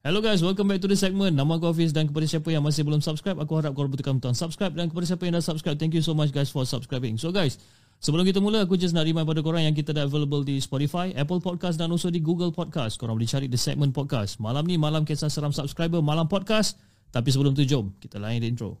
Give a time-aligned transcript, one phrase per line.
[0.00, 1.36] Hello guys, welcome back to the segment.
[1.36, 4.32] Nama aku Hafiz dan kepada siapa yang masih belum subscribe, aku harap korang tekan butang
[4.32, 7.20] subscribe dan kepada siapa yang dah subscribe, thank you so much guys for subscribing.
[7.20, 7.60] So guys,
[8.00, 11.12] sebelum kita mula, aku just nak remind pada korang yang kita dah available di Spotify,
[11.12, 12.96] Apple Podcast dan also di Google Podcast.
[12.96, 14.40] Korang boleh cari the segment podcast.
[14.40, 16.80] Malam ni malam kisah seram subscriber, malam podcast.
[17.12, 18.80] Tapi sebelum tu jom, kita layan the intro.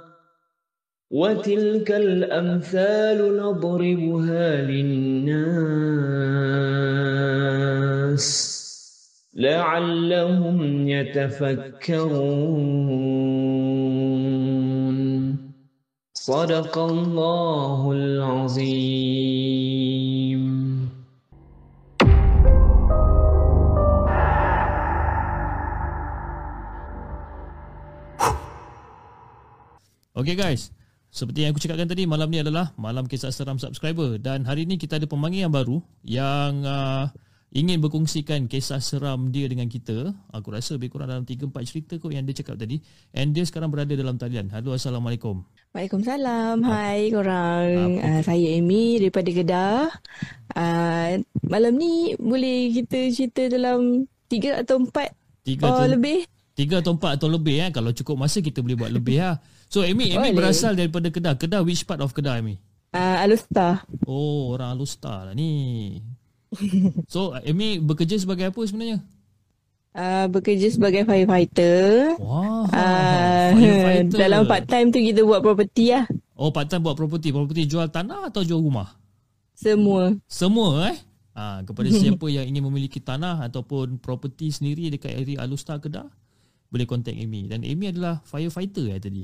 [1.11, 5.41] وتلك الأمثال نضربها للناس
[9.35, 12.11] لعلهم يتفكرون.
[16.13, 19.21] صدق الله العظيم.
[30.21, 30.71] Okay guys,
[31.11, 34.79] seperti yang aku cakapkan tadi, malam ni adalah malam kisah seram subscriber dan hari ni
[34.79, 37.11] kita ada pemanggil yang baru yang uh,
[37.51, 40.15] ingin berkongsikan kisah seram dia dengan kita.
[40.31, 42.79] Aku rasa lebih kurang dalam 3-4 cerita kot yang dia cakap tadi.
[43.11, 44.47] And dia sekarang berada dalam talian.
[44.55, 45.43] Halo, Assalamualaikum.
[45.75, 46.63] Waalaikumsalam.
[46.63, 47.99] Hai korang.
[47.99, 49.91] Uh, saya Amy daripada Kedah.
[50.55, 56.23] Uh, malam ni boleh kita cerita dalam 3 atau 4 Tiga oh, atau, lebih?
[56.61, 57.69] Tiga atau empat atau lebih eh.
[57.73, 59.41] Kalau cukup masa kita boleh buat lebih ha.
[59.65, 60.37] So Amy, Amy Boleh.
[60.45, 61.33] berasal daripada Kedah.
[61.33, 62.61] Kedah which part of Kedah Amy?
[62.93, 63.81] Uh, Alustar.
[64.05, 65.97] Oh, orang Alustar lah ni.
[67.07, 69.01] So Amy bekerja sebagai apa sebenarnya?
[69.91, 72.15] Uh, bekerja sebagai firefighter.
[72.21, 74.17] Wah, Uh, firefighter.
[74.21, 76.05] dalam part time tu kita buat property lah.
[76.37, 77.31] Oh, part time buat property.
[77.31, 78.95] Property jual tanah atau jual rumah?
[79.51, 80.13] Semua.
[80.27, 80.97] Semua eh.
[81.31, 86.11] Ha, kepada siapa yang ingin memiliki tanah ataupun property sendiri dekat area Alustar Kedah,
[86.71, 87.45] boleh contact Amy.
[87.45, 89.23] Dan Amy adalah firefighter eh tadi.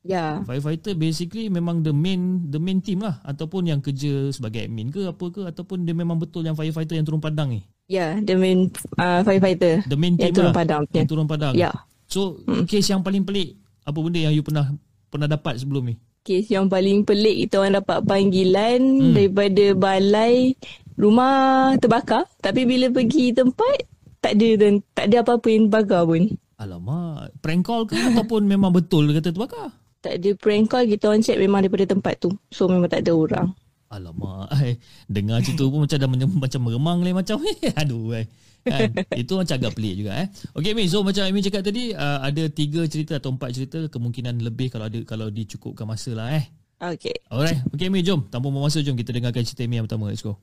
[0.00, 0.40] Ya.
[0.48, 5.04] Firefighter basically memang the main the main team lah ataupun yang kerja sebagai admin ke
[5.04, 7.60] apa ke ataupun dia memang betul yang firefighter yang turun padang ni.
[7.84, 9.84] Ya, the main uh, firefighter.
[9.84, 10.56] The main team Yang turun lah.
[10.56, 10.82] padang.
[10.94, 11.52] Yang turun padang.
[11.52, 11.70] Ya.
[12.08, 14.72] So, case yang paling pelik apa benda yang you pernah
[15.10, 15.94] pernah dapat sebelum ni?
[16.20, 19.12] Kes yang paling pelik kita orang dapat panggilan Hmm.
[19.12, 20.52] daripada balai
[20.94, 21.32] rumah
[21.76, 23.88] terbakar tapi bila pergi tempat
[24.20, 26.22] tak ada dan tak ada apa-apa yang terbakar pun.
[26.60, 29.72] Alamak, prank call ke ataupun memang betul kata terbakar?
[30.04, 32.28] Tak ada prank call kita orang check memang daripada tempat tu.
[32.52, 33.56] So memang tak ada orang.
[33.88, 34.76] Alamak, ai,
[35.08, 36.08] dengar cerita pun macam dah
[36.44, 37.56] macam meremang lain macam ni.
[37.80, 38.28] Aduh, ai.
[38.60, 38.92] Kan?
[39.16, 40.28] Itu macam agak pelik juga eh.
[40.52, 44.36] Okey Mi, so macam Amy cakap tadi uh, ada tiga cerita atau empat cerita kemungkinan
[44.44, 46.44] lebih kalau ada kalau dicukupkan masa lah eh.
[46.76, 47.24] Okay.
[47.32, 48.28] Alright, okey Mi, jom.
[48.28, 50.12] Tanpa masa jom kita dengarkan cerita Amy yang pertama.
[50.12, 50.36] Let's go.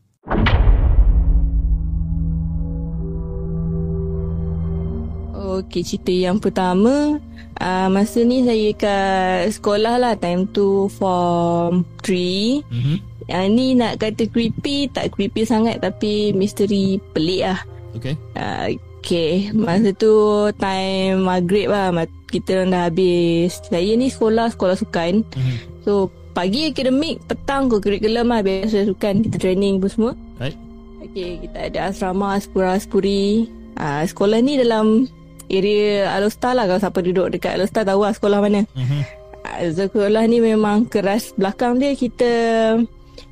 [5.65, 7.17] Okay, cerita yang pertama.
[7.57, 10.13] Uh, masa ni saya kat sekolah lah.
[10.17, 12.61] Time tu form 3.
[12.69, 12.95] Mhm.
[13.27, 17.59] Yang ni nak kata creepy, tak creepy sangat tapi misteri pelik lah.
[17.97, 18.15] Okey.
[18.37, 20.13] Uh, okay, masa tu
[20.55, 21.91] time maghrib lah.
[22.27, 23.59] Kita dah habis.
[23.67, 25.23] Saya ni sekolah, sekolah sukan.
[25.27, 25.55] Mhm.
[25.87, 28.45] So, pagi akademik, petang ke kurikulum lah.
[28.45, 30.13] Biasa sukan, kita training pun semua.
[30.37, 30.59] Right.
[31.01, 33.49] Okay, kita ada asrama, aspura-aspuri.
[33.77, 35.09] Uh, sekolah ni dalam
[35.47, 36.67] area Alostar lah.
[36.67, 38.63] Kalau siapa duduk dekat Alostar tahu lah sekolah mana.
[38.75, 38.99] Mhm.
[39.47, 41.31] Uh, sekolah ni memang keras.
[41.33, 42.31] Belakang dia kita,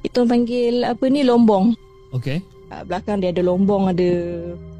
[0.02, 1.76] orang panggil apa ni, lombong.
[2.16, 2.40] Okey.
[2.72, 4.10] Uh, belakang dia ada lombong, ada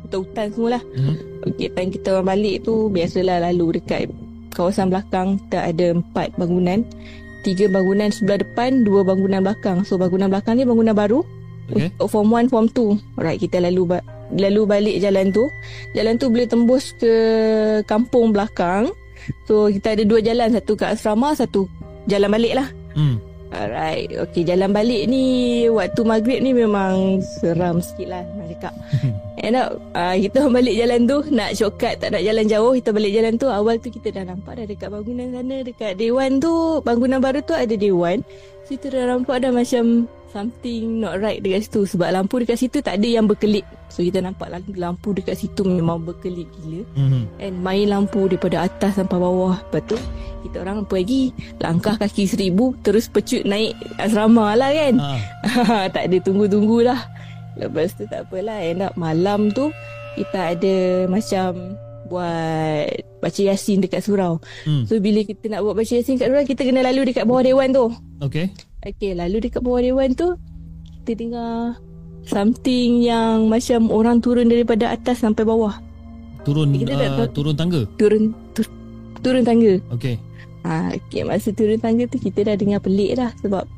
[0.08, 0.84] hutan-hutan semua lah.
[0.96, 1.14] Mhm.
[1.46, 4.10] Okay, time kita orang balik tu biasalah lalu dekat
[4.56, 6.82] kawasan belakang kita ada empat bangunan.
[7.46, 9.86] Tiga bangunan sebelah depan, dua bangunan belakang.
[9.86, 11.22] So bangunan belakang ni bangunan baru.
[11.70, 11.90] Okey.
[11.98, 13.18] Untuk form 1, form 2.
[13.18, 15.52] Alright, kita lalu ba- lalu balik jalan tu.
[15.94, 17.14] Jalan tu boleh tembus ke
[17.86, 18.90] kampung belakang.
[19.50, 21.66] So kita ada dua jalan, satu kat asrama, satu
[22.10, 22.68] jalan balik lah.
[22.96, 23.18] Hmm.
[23.56, 25.24] Alright, okay jalan balik ni
[25.72, 28.74] waktu maghrib ni memang seram sikit lah nak cakap.
[29.46, 32.90] End up, uh, kita orang balik jalan tu nak shortcut tak nak jalan jauh kita
[32.92, 36.52] balik jalan tu awal tu kita dah nampak dah dekat bangunan sana dekat dewan tu
[36.84, 38.26] bangunan baru tu ada dewan.
[38.66, 43.00] Kita dah nampak dah macam something not right dekat situ sebab lampu dekat situ tak
[43.00, 43.64] ada yang berkelip.
[43.88, 46.82] So kita nampak lampu, lampu dekat situ memang berkelip gila.
[47.00, 47.22] Mhm.
[47.40, 49.64] And main lampu daripada atas sampai bawah.
[49.70, 49.98] Lepas tu
[50.44, 51.32] kita orang lagi
[51.64, 54.94] langkah kaki seribu terus pecut naik asrama lah kan.
[55.00, 55.88] Ah.
[55.96, 57.00] tak ada tunggu-tunggu lah.
[57.56, 59.72] Lepas tu tak apalah End up malam tu
[60.20, 62.86] Kita ada macam Buat
[63.20, 64.86] Baca Yasin dekat surau Hmm.
[64.86, 67.70] So bila kita nak buat baca Yasin kat surau Kita kena lalu dekat bawah dewan
[67.74, 67.90] tu
[68.22, 68.54] Okay.
[68.82, 70.38] Okay lalu dekat bawah dewan tu
[71.02, 71.82] Kita dengar
[72.26, 75.74] Something yang Macam orang turun daripada atas sampai bawah
[76.46, 77.30] Turun Kita tak uh, tahu.
[77.34, 77.82] turun tangga.
[77.98, 78.24] Turun
[78.54, 78.66] tur,
[79.22, 80.16] Turun tangga Okay.
[80.66, 83.70] Ha, okay, masa turun tangga tu kita dah dengar pelik dah sebab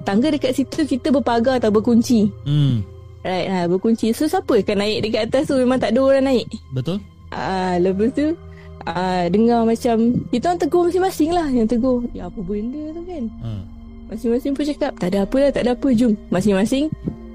[0.00, 2.32] tangga dekat situ kita berpagar atau berkunci.
[2.48, 2.80] Hmm.
[3.20, 4.16] Right, ha, berkunci.
[4.16, 6.48] So siapa akan naik dekat atas tu memang tak ada orang naik.
[6.72, 7.04] Betul?
[7.34, 8.36] Ah, lepas tu
[8.86, 12.06] ah, dengar macam kita orang tegur masing-masing lah yang tegur.
[12.14, 13.24] Ya apa benda tu kan?
[13.42, 13.50] Ha.
[14.14, 16.14] Masing-masing pun cakap tak ada apa lah, tak ada apa jom.
[16.30, 16.90] Masing-masing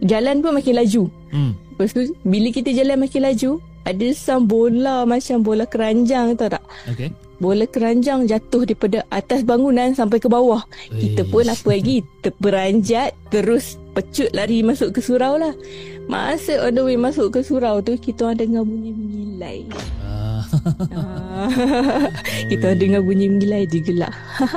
[0.07, 1.03] jalan pun makin laju.
[1.31, 1.51] Hmm.
[1.75, 3.51] Lepas tu bila kita jalan makin laju
[3.81, 6.63] ada some bola macam bola keranjang tau tak?
[6.87, 7.09] Okay.
[7.41, 10.61] Bola keranjang jatuh daripada atas bangunan sampai ke bawah.
[10.93, 15.57] Kita pun apa lagi terperanjat terus pecut lari masuk ke surau lah.
[16.05, 19.57] Masa on the way masuk ke surau tu kita orang dengar bunyi mengilai.
[20.05, 20.45] Ah.
[20.93, 22.13] Ah,
[22.53, 24.13] kita orang dengar bunyi mengilai dia gelak.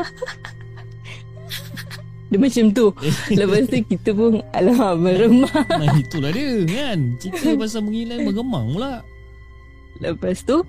[2.29, 2.93] dia macam tu.
[3.41, 5.57] Lepas tu kita pun alamak meremah.
[5.73, 7.17] nah, itulah dia kan.
[7.17, 9.01] Cerita pasal mengilai mengemang pula.
[10.05, 10.61] Lepas tu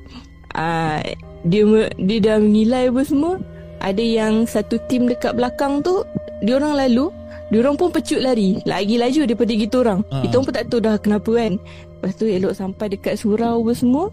[0.56, 1.00] uh,
[1.46, 1.64] dia
[2.00, 3.36] dia dah mengilai apa semua.
[3.84, 6.02] Ada yang satu tim dekat belakang tu
[6.42, 7.12] dia orang lalu,
[7.50, 8.60] dia orang pun pecut lari.
[8.66, 10.00] Lagi laju daripada kita orang.
[10.10, 10.22] Ah.
[10.26, 11.54] Kita orang pun tak tahu dah kenapa kan.
[11.62, 14.06] Lepas tu elok sampai dekat surau apa semua.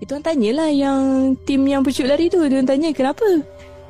[0.00, 1.00] Kita orang tanyalah yang
[1.44, 2.40] tim yang pecut lari tu.
[2.46, 3.28] Dia orang tanya kenapa?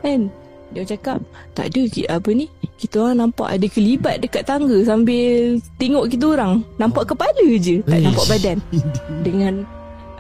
[0.03, 0.33] Kan?
[0.71, 1.19] Dia cakap
[1.55, 1.83] tak ada
[2.15, 2.47] apa ni.
[2.81, 6.65] Kita orang nampak ada kelibat dekat tangga sambil tengok kita orang.
[6.81, 7.85] Nampak kepala je.
[7.85, 8.07] Tak Eish.
[8.07, 8.59] nampak badan.
[9.27, 9.55] Dengan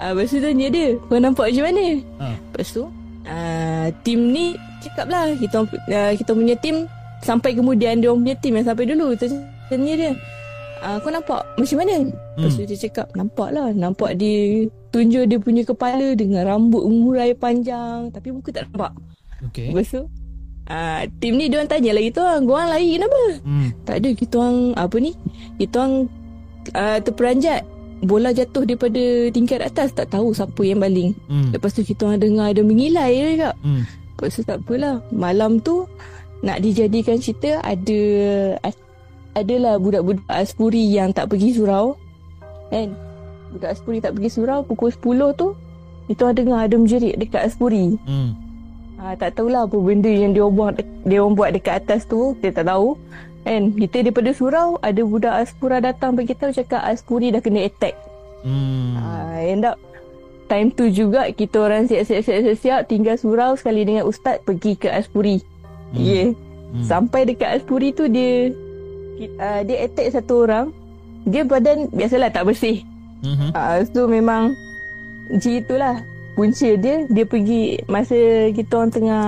[0.00, 1.84] uh, Lepas tu tanya dia Kau nampak macam mana
[2.16, 2.26] Ha.
[2.32, 2.82] Lepas tu
[3.22, 4.46] uh, Tim ni
[4.80, 6.88] Cakap lah Kita, uh, kita punya tim
[7.20, 9.28] Sampai kemudian Dia punya tim yang sampai dulu Kita
[9.68, 10.10] Tanya dia
[10.80, 11.96] uh, Kau nampak macam mana
[12.34, 17.30] Lepas tu dia cakap Nampak lah Nampak dia Tunjuk dia punya kepala Dengan rambut mengurai
[17.32, 18.92] panjang Tapi muka tak nampak
[19.40, 19.72] Okay.
[19.72, 20.04] Lepas tu
[20.68, 23.68] uh, Tim ni dia orang tanya lagi tu orang lari kenapa Hmm.
[23.82, 25.12] tak ada kita orang apa ni?
[25.56, 25.94] Kita orang
[26.70, 27.64] uh, terperanjat.
[28.00, 31.12] Bola jatuh daripada tingkat atas tak tahu siapa yang baling.
[31.28, 31.52] Hmm.
[31.52, 33.56] Lepas tu kita orang dengar ada mengilai je kak.
[33.60, 33.82] Hmm.
[33.86, 34.96] Lepas tu tak apalah.
[35.12, 35.84] Malam tu
[36.40, 38.00] nak dijadikan cerita ada
[39.36, 41.94] adalah budak-budak Aspuri yang tak pergi surau.
[42.72, 42.96] Kan?
[43.52, 45.52] Budak Aspuri tak pergi surau pukul 10 tu
[46.10, 47.94] kita orang dengar ada menjerit dekat Aspuri.
[48.02, 48.34] Hmm.
[48.98, 50.74] Ha, tak tahulah apa benda yang dia buat
[51.06, 52.98] dia orang buat dekat atas tu, kita tak tahu.
[53.40, 57.96] Kan, kita daripada surau ada budak Aspura datang bagi tahu cakap Aspuri dah kena attack.
[58.44, 58.96] Hmm.
[58.96, 59.76] Ha, end up
[60.50, 65.40] time tu juga kita orang siap-siap tinggal surau sekali dengan ustaz pergi ke Aspuri.
[65.40, 65.96] Hmm.
[65.96, 66.04] Hmm.
[66.04, 66.28] Yeah.
[66.70, 66.84] Hmm.
[66.86, 68.52] Sampai dekat Aspuri tu dia
[69.40, 70.74] uh, dia attack satu orang.
[71.28, 72.80] Dia badan biasalah tak bersih.
[73.20, 73.52] Mhm.
[73.52, 74.56] Ah, so memang
[75.28, 75.94] macam itulah
[76.34, 78.16] punca dia dia pergi masa
[78.54, 79.24] kita orang tengah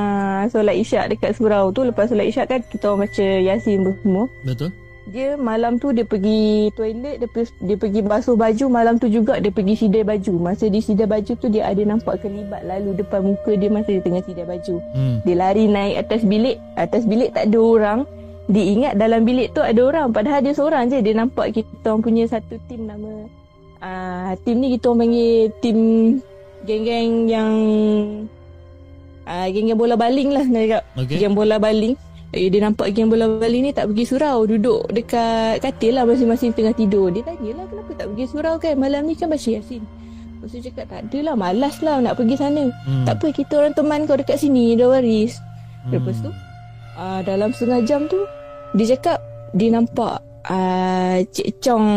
[0.49, 4.71] solat isyak dekat surau tu lepas solat isyak kan kita orang baca yasin semua Betul?
[5.03, 9.43] dia malam tu dia pergi toilet dia, pergi- dia pergi basuh baju malam tu juga
[9.43, 10.33] dia pergi sidai baju.
[10.39, 14.03] Masa di sidai baju tu dia ada nampak kelibat lalu depan muka dia masa dia
[14.03, 14.79] tengah sidai baju.
[14.95, 15.19] Hmm.
[15.27, 18.01] dia lari naik atas bilik atas bilik tak ada orang.
[18.47, 21.03] Dia ingat dalam bilik tu ada orang padahal dia seorang je.
[21.03, 23.27] Dia nampak kita orang punya satu tim nama
[23.83, 25.79] uh, tim ni kita orang panggil tim
[26.65, 27.51] geng-geng yang
[29.27, 30.83] uh, geng-geng bola baling lah nak cakap.
[30.99, 31.17] Okay.
[31.21, 31.95] geng bola baling
[32.33, 34.45] eh, dia nampak geng bola baling ni tak pergi surau.
[34.49, 37.13] Duduk dekat katil lah masing-masing tengah tidur.
[37.13, 38.75] Dia tanyalah kenapa tak pergi surau kan?
[38.79, 39.83] Malam ni kan baca yasin.
[40.43, 42.67] Lepas tu cakap tak adalah malas lah nak pergi sana.
[42.83, 43.07] Hmm.
[43.07, 45.39] tak apa kita orang teman kau dekat sini dah waris
[45.83, 45.99] Hmm.
[45.99, 46.31] Lepas tu
[46.95, 48.23] uh, Dalam setengah jam tu
[48.79, 49.19] Dia cakap
[49.51, 51.89] Dia nampak uh, Cik Chong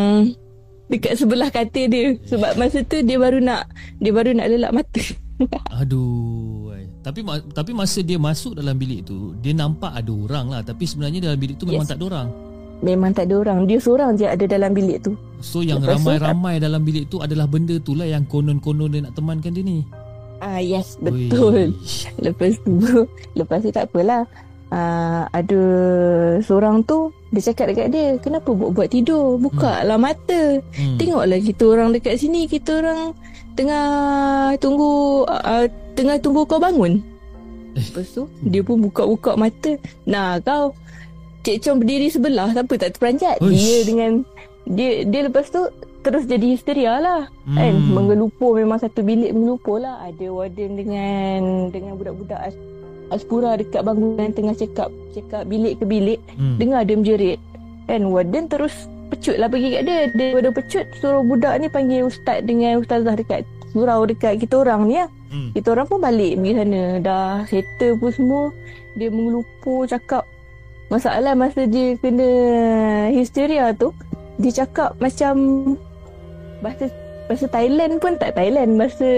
[0.85, 3.65] Dekat sebelah katil dia Sebab masa tu dia baru nak
[3.97, 5.01] Dia baru nak lelak mata
[5.81, 6.71] Aduh.
[7.05, 7.21] Tapi
[7.53, 10.61] tapi masa dia masuk dalam bilik tu, dia nampak ada orang lah.
[10.65, 11.91] Tapi sebenarnya dalam bilik tu memang Yes.
[11.93, 12.27] tak ada orang.
[12.75, 16.59] Memang tak ada orang Dia seorang je ada dalam bilik tu So yang Lepas ramai-ramai
[16.59, 19.79] dalam bilik tu adalah benda tu lah yang konon-konon dia nak temankan dia ni.
[20.39, 21.95] Ah yes betul Ui.
[22.25, 22.75] Lepas tu
[23.39, 24.27] Lepas tu tak apalah
[24.75, 25.61] uh, Ada
[26.43, 29.39] Seorang tu Dia cakap dekat dia Kenapa buat-buat tidur?
[29.39, 30.59] Buka lah mata.
[30.75, 30.99] Hmm.
[30.99, 33.15] Tengoklah kita orang dekat sini Kita orang
[33.55, 33.87] Tengah
[34.59, 35.65] Tunggu uh,
[35.95, 36.99] Tengah tunggu kau bangun.
[37.71, 39.79] Lepas tu Dia pun buka-buka mata.
[40.03, 40.75] Nah kau.
[41.45, 43.39] Cik Chong berdiri sebelah Siapa tak terperanjat?
[43.39, 43.55] Uish.
[43.55, 44.11] Dia dengan
[44.67, 45.63] Dia dia lepas tu
[46.05, 47.25] Terus jadi histeria lah.
[47.49, 47.57] Hmm.
[47.57, 50.05] Kan Mengelupur memang satu bilik mengelupur lah.
[50.05, 51.39] Ada warden dengan
[51.73, 52.53] Dengan budak-budak
[53.09, 56.59] as, Aspura dekat bangunan Tengah cakap Cakap bilik ke bilik Hmm.
[56.59, 57.39] Dengar dia menjerit
[57.85, 58.73] Kan warden terus
[59.09, 60.09] pecut lah bagi kat dia.
[60.11, 63.45] Dia pecut suruh budak ni panggil ustaz dengan ustazah dekat
[63.75, 65.09] surau dekat kita orang ni lah.
[65.29, 65.49] Hmm.
[65.51, 66.81] Kita orang pun balik pergi sana.
[67.03, 68.43] Dah settle pun semua.
[68.95, 70.23] Dia mengelupur cakap.
[70.87, 72.29] Masalah masa dia kena
[73.11, 73.91] histeria tu.
[74.39, 75.33] Dia cakap macam
[76.63, 76.87] bahasa
[77.25, 78.79] bahasa Thailand pun tak Thailand.
[78.79, 79.09] Bahasa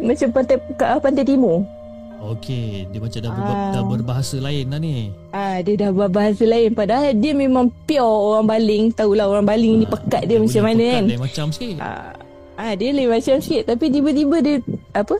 [0.00, 1.66] macam pantai kat pantai timur.
[2.20, 3.72] Okey, dia macam dah, ber, Ah.
[3.72, 5.08] dah berbahasa lain lah ni.
[5.32, 8.84] Ah, dia dah berbahasa lain padahal dia memang pure orang baling.
[8.92, 11.04] Tahulah orang baling ni Ah, pekat dia macam punya mana pekat kan.
[11.08, 11.76] Lain macam sikit.
[11.80, 12.12] Ah,
[12.54, 14.56] ah dia lain macam sikit tapi tiba-tiba dia
[14.92, 15.16] apa?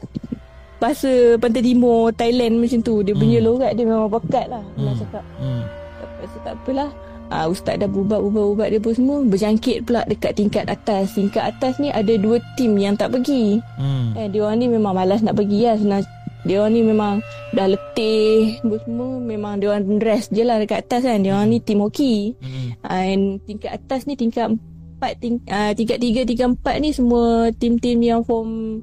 [0.76, 3.00] Bahasa pantai timur Thailand macam tu.
[3.00, 3.46] Dia punya Hmm.
[3.46, 4.64] logat dia memang pekat lah.
[4.70, 4.84] Hmm.
[4.84, 5.00] Nak Hmm.
[5.00, 5.24] cakap.
[5.36, 5.62] Hmm.
[5.98, 6.90] Lepas tu tak apalah.
[7.30, 11.14] Ah, ustaz dah ubat-ubat-ubat dia pun semua berjangkit pula dekat tingkat atas.
[11.14, 13.62] Tingkat atas ni ada dua tim yang tak pergi.
[13.78, 14.18] Hmm.
[14.18, 15.78] Eh, dia orang ni memang malas nak pergi lah.
[15.78, 16.02] Senang,
[16.42, 17.14] dia orang ni memang
[17.52, 19.20] dah letih semua.
[19.20, 21.20] Memang dia orang rest je lah dekat atas kan.
[21.20, 22.32] Dia orang ni tim hoki.
[22.40, 22.68] Hmm.
[22.80, 27.48] Ah, And tingkat atas ni tingkat empat, ting, uh, tingkat tiga, tingkat empat ni semua
[27.56, 28.80] tim-tim yang form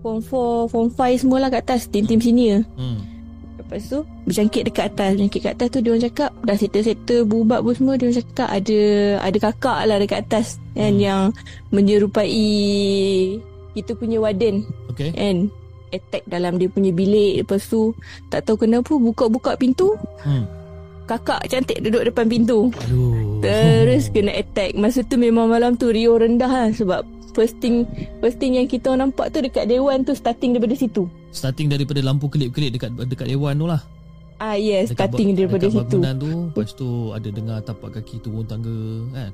[0.00, 1.90] form 4, form 5 semua lah kat atas.
[1.90, 2.62] Tim-tim senior.
[2.74, 3.02] Hmm.
[3.60, 5.14] Lepas tu berjangkit dekat atas.
[5.14, 7.94] Berjangkit kat atas tu dia orang cakap dah settle-settle berubat pun semua.
[7.94, 8.80] Dia orang cakap ada
[9.20, 10.46] ada kakak lah dekat atas.
[10.72, 11.02] Kan Hmm.
[11.02, 11.22] yang
[11.68, 12.30] menyerupai
[13.70, 15.14] kita punya warden Okey.
[15.14, 15.46] kan
[15.90, 17.92] attack dalam dia punya bilik lepas tu
[18.26, 20.44] tak tahu kenapa buka-buka pintu Hmm.
[21.04, 23.40] kakak cantik duduk depan pintu Aduh.
[23.40, 27.82] terus kena attack masa tu memang malam tu Rio rendah lah sebab first thing
[28.18, 32.26] first thing yang kita nampak tu dekat dewan tu starting daripada situ Starting daripada lampu
[32.26, 33.78] kelip-kelip dekat dekat dewan tu lah.
[34.36, 36.32] ah yes Dekat starting ba- daripada dekat situ bangunan tu.
[36.48, 38.78] Lepas tu ada dengar tapak kaki turun tangga
[39.12, 39.30] kan.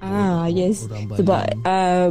[0.00, 1.18] ah yes Orang baling.
[1.18, 2.06] sebab uh,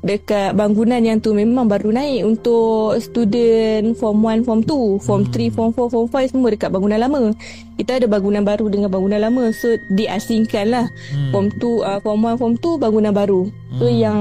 [0.00, 5.32] dekat bangunan yang tu memang baru naik untuk student form 1, form 2, form Hmm.
[5.32, 7.36] 3, form 4, form 5 semua dekat bangunan lama.
[7.76, 9.52] Kita ada bangunan baru dengan bangunan lama.
[9.52, 10.86] So diasingkan lah.
[11.12, 11.30] Hmm.
[11.32, 13.42] Form 2, uh, form 1, form 2 bangunan baru.
[13.76, 13.96] So Hmm.
[13.96, 14.18] yang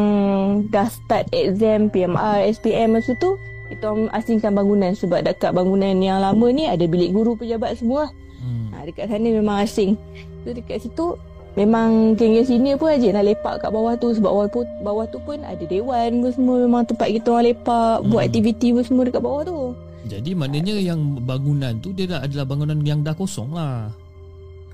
[0.68, 6.48] dah start exam PMR, SPM masa tu kita asingkan bangunan sebab dekat bangunan yang lama
[6.50, 8.10] ni ada bilik guru pejabat semua.
[8.42, 8.74] Hmm.
[8.76, 9.96] Ha, dekat sana memang asing.
[10.44, 11.16] So dekat situ
[11.60, 15.20] memang geng-geng senior pun aja nak lepak kat bawah tu sebab bawah, pun, bawah tu
[15.20, 18.08] pun ada dewan pun semua memang tempat kita orang lepak, hmm.
[18.08, 19.60] buat aktiviti pun semua dekat bawah tu.
[20.08, 23.92] Jadi maknanya yang bangunan tu dia dah adalah bangunan yang dah kosong lah.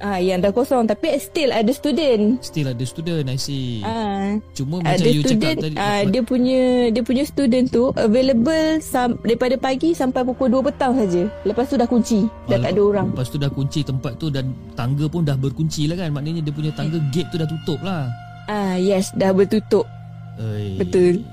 [0.03, 2.43] Ah yang dah kosong tapi still ada student.
[2.43, 3.79] Still ada student I see.
[3.79, 5.75] Ah Cuma macam ada you student cakap tadi.
[5.79, 10.99] ah dia punya dia punya student tu available sam, daripada pagi sampai pukul 2 petang
[10.99, 11.31] saja.
[11.47, 13.07] Lepas tu dah kunci, dah tak ada orang.
[13.15, 16.11] Lepas tu dah kunci tempat tu dan tangga pun dah berkunci lah kan.
[16.11, 18.11] Maknanya dia punya tangga gate tu dah tutup lah.
[18.51, 19.87] Ah yes, dah bertutup.
[20.35, 20.75] Oi.
[20.75, 21.23] Betul.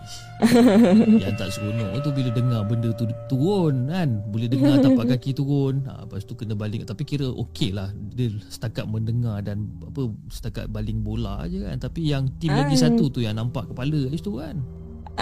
[1.23, 4.09] Yang tak seronok tu bila dengar benda tu turun kan.
[4.29, 5.87] Boleh dengar tapak kaki turun.
[5.87, 6.83] Ha, lepas tu kena baling.
[6.83, 7.91] Tapi kira okey lah.
[8.13, 11.79] Dia setakat mendengar dan apa setakat baling bola je kan.
[11.79, 12.89] Tapi yang tim lagi Ah.
[12.89, 14.57] satu tu yang nampak kepala kat situ kan.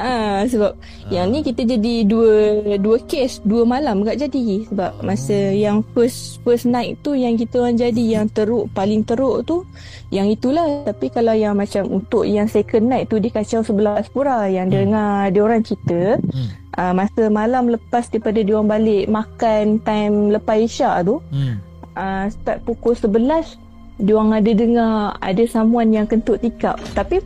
[0.00, 1.10] Ah sebab Ah.
[1.12, 2.32] yang ni kita jadi dua
[2.80, 5.04] dua case dua malam kat jadi sebab Oh.
[5.04, 9.60] masa yang first first night tu yang kita orang jadi yang teruk paling teruk tu
[10.08, 14.48] yang itulah tapi kalau yang macam untuk yang second night tu dia kacau sebelah Aspura
[14.48, 14.76] yang Hmm.
[14.88, 16.48] dengar dia orang cerita Hmm.
[16.74, 21.60] ah, masa malam lepas daripada dia orang balik makan time lepas isyak tu Hmm.
[21.92, 23.60] uh, start pukul 11
[24.00, 27.20] dia orang ada dengar ada someone yang kentut tingkap tapi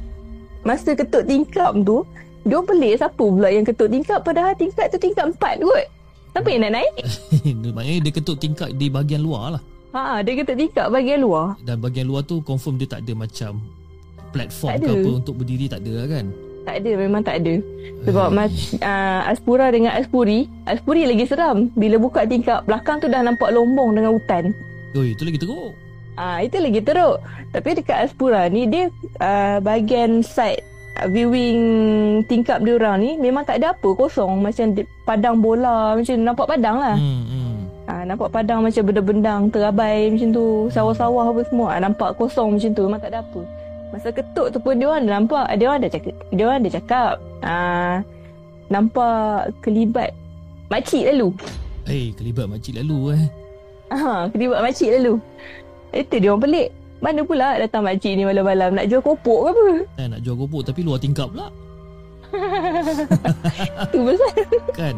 [0.61, 2.03] masa kentut tingkap tu
[2.45, 5.85] dia pelik siapa pula yang kentut tingkap padahal tingkap tu tingkap 4 kot
[6.31, 6.93] siapa yang nak naik
[7.75, 9.63] Maknanya dia ketuk tingkat di bahagian luar lah.
[9.93, 13.63] ha dia kentut tingkap bahagian luar Dan bahagian luar tu confirm dia tak ada macam
[14.31, 14.95] platform Tak ke ada.
[14.97, 16.27] apa untuk berdiri tak ada lah kan.
[16.65, 17.55] tak ada memang tak ada
[18.03, 23.07] sebab Eh, mas, uh, Aspura dengan Aspuri Aspuri lagi seram bila buka tingkap belakang tu
[23.07, 24.51] dah nampak lombong dengan hutan
[24.93, 25.75] Oi, itu lagi teruk.
[26.15, 27.19] Ah itu lagi teruk.
[27.51, 28.87] Tapi dekat Aspura ni dia
[29.19, 30.74] uh, bahagian side uh,
[31.11, 31.61] viewing
[32.31, 36.77] tingkap dia orang ni memang tak ada apa kosong macam padang bola macam nampak padang
[36.79, 36.97] lah.
[36.97, 37.55] Hmm, hmm.
[37.85, 41.69] Ah nampak padang macam benda-bendang terabai macam tu, sawah-sawah apa semua.
[41.77, 43.41] Ah nampak kosong macam tu memang tak ada apa.
[43.93, 46.73] Masa ketuk tu pun dia orang dah nampak, dia orang dah cakap, dia orang dah
[46.79, 47.13] cakap
[47.45, 47.95] ah
[48.73, 50.11] nampak kelibat
[50.73, 51.29] makcik lalu.
[51.85, 53.25] Eh, kelibat makcik lalu eh.
[53.93, 55.21] Ah, kelibat makcik lalu.
[55.93, 56.69] Itu dia orang pelik.
[57.05, 59.65] Mana pula datang makcik ni malam-malam nak jual kopok ke apa?
[60.01, 61.53] Eh, nak jual kopok tapi luar tingkap pula.
[63.93, 64.33] Tu pasal.
[64.73, 64.97] Kan?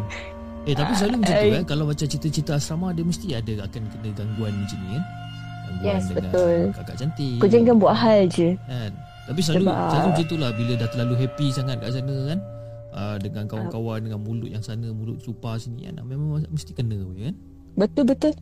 [0.64, 1.64] Eh, tapi selalu macam tu eh.
[1.66, 5.04] Kalau macam cerita-cerita asrama, dia mesti ada akan kena gangguan macam ni kan.
[5.66, 6.58] Gangguan Yes, dengan betul.
[6.72, 7.36] kakak cantik.
[7.42, 8.48] Kau jangan buat hal je.
[8.64, 8.90] Kan?
[9.26, 10.50] Tapi selalu, Sebab- selalu macam tu lah.
[10.54, 12.38] Bila dah terlalu happy sangat kat sana kan.
[12.96, 16.00] Uh, dengan kawan-kawan, dengan mulut yang sana, mulut lupa sini kan.
[16.00, 17.36] Memang mesti kena je kan.
[17.76, 18.32] Betul-betul.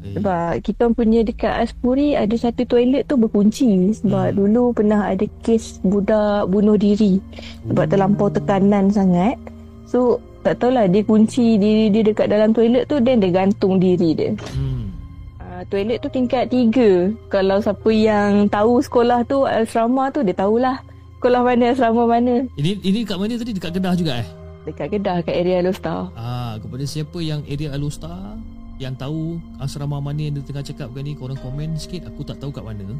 [0.00, 3.92] Eh, Sebab kita punya dekat Aspuri ada satu toilet tu berkunci.
[4.00, 4.36] Sebab Hmm.
[4.36, 7.20] dulu pernah ada kes budak bunuh diri.
[7.68, 7.88] Sebab oh.
[7.88, 9.36] terlampau tekanan sangat.
[9.84, 14.16] So tak tahulah dia kunci diri dia dekat dalam toilet tu dan dia gantung diri
[14.16, 14.32] dia.
[14.56, 14.88] Hmm.
[15.36, 17.12] Uh, toilet tu tingkat tiga.
[17.28, 20.80] Kalau siapa yang tahu sekolah tu asrama tu dia tahulah.
[21.20, 22.48] Sekolah mana asrama mana.
[22.56, 24.28] Ini ini kat mana tadi dekat Kedah juga eh?
[24.64, 26.08] Dekat Kedah kat area Lostar.
[26.16, 28.40] Ah, kepada siapa yang area Alustar
[28.80, 32.40] yang tahu asrama mana yang dia tengah cakap kan ni korang komen sikit aku tak
[32.40, 32.96] tahu kat mana.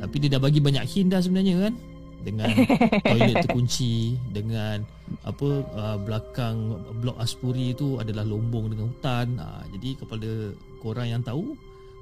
[0.00, 1.74] Tapi dia dah bagi banyak hint dah sebenarnya kan.
[2.20, 2.48] Dengan
[3.08, 4.80] toilet terkunci dengan
[5.24, 9.36] apa uh, belakang blok Aspuri itu adalah lombong dengan hutan.
[9.36, 11.52] Ah, jadi kepada korang yang tahu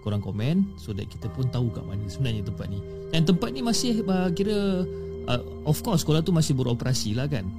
[0.06, 2.78] korang komen so that kita pun tahu kat mana sebenarnya tempat ni.
[3.10, 4.86] Dan tempat ni masih uh, kira
[5.26, 7.50] uh, of course sekolah tu masih beroperasi lah kan.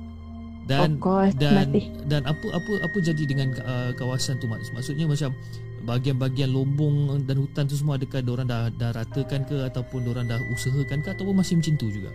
[0.70, 1.86] Dan Of course, dan masih.
[2.06, 5.34] dan apa apa apa jadi dengan uh, kawasan tu Mak- maksudnya macam
[5.82, 10.38] bahagian-bagian lombong dan hutan tu semua adakah orang dah dah ratakan ke ataupun orang dah
[10.48, 12.14] usahakan ke ataupun masih macam tu juga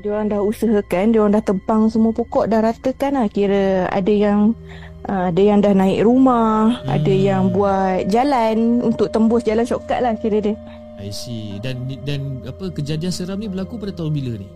[0.00, 3.28] Diorang dah usahakan, diorang dah tebang semua pokok dah ratakan lah.
[3.28, 4.56] Kira ada yang
[5.04, 6.88] uh, ada yang dah naik rumah, Hmm.
[6.88, 10.56] ada yang buat jalan untuk tembus jalan shortcut lah kira dia.
[10.96, 14.48] I see dan dan apa kejadian seram ni berlaku pada tahun bila ni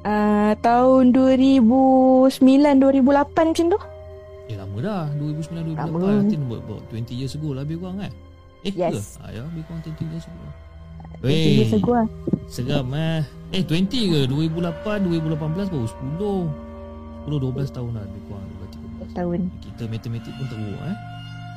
[0.00, 2.38] Uh, tahun 2009
[2.78, 3.02] 2008
[3.44, 3.78] macam tu.
[4.46, 5.98] eh lama dah 2009 2008 Lama.
[6.00, 8.12] I think about, about 20 years ago lah lebih kurang kan
[8.62, 9.18] eh Yes.
[9.18, 10.40] ke ah, ya lebih kurang 20 years ago
[11.20, 12.06] Itu dia segu lah.
[12.46, 18.44] Seram eh Eh 20 ke 2008 2018 baru 10 10 12 tahun lah lebih kurang
[18.46, 18.68] lebih
[19.04, 19.40] 13 Tahun.
[19.60, 20.96] Kita matematik pun teruk eh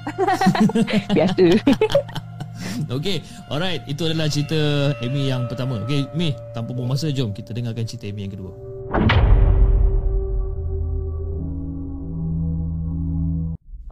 [1.15, 1.45] Biasa.
[3.01, 7.55] Okay Alright Itu adalah cerita Amy yang pertama Okay Mi Tanpa buang masa Jom kita
[7.55, 8.51] dengarkan cerita Amy yang kedua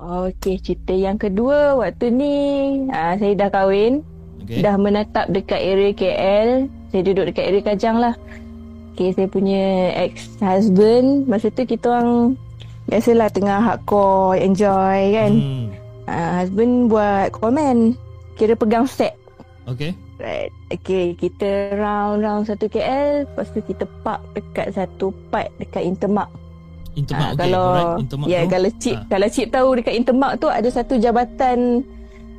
[0.09, 2.35] Okey, cerita yang kedua waktu ni
[2.89, 4.01] uh, saya dah kahwin,
[4.41, 6.49] Okay dah menetap dekat area KL.
[6.89, 8.17] Saya duduk dekat area Kajang lah.
[8.93, 12.33] Okey, saya punya ex-husband, masa tu kita orang
[12.89, 15.31] biasalah tengah hardcore enjoy kan.
[15.37, 15.65] hmm.
[16.09, 17.93] Uh, husband buat komen,
[18.39, 19.19] kira pegang set.
[19.67, 20.51] Okay Right.
[20.67, 26.27] Okay, kita round-round satu KL, lepas tu kita park dekat satu part dekat Intermark.
[26.91, 29.03] Intermark Ah, okay kalau Alright Intermark ya tu kalau cip Ah.
[29.07, 31.87] kalau cip tahu dekat Intermark tu ada satu jabatan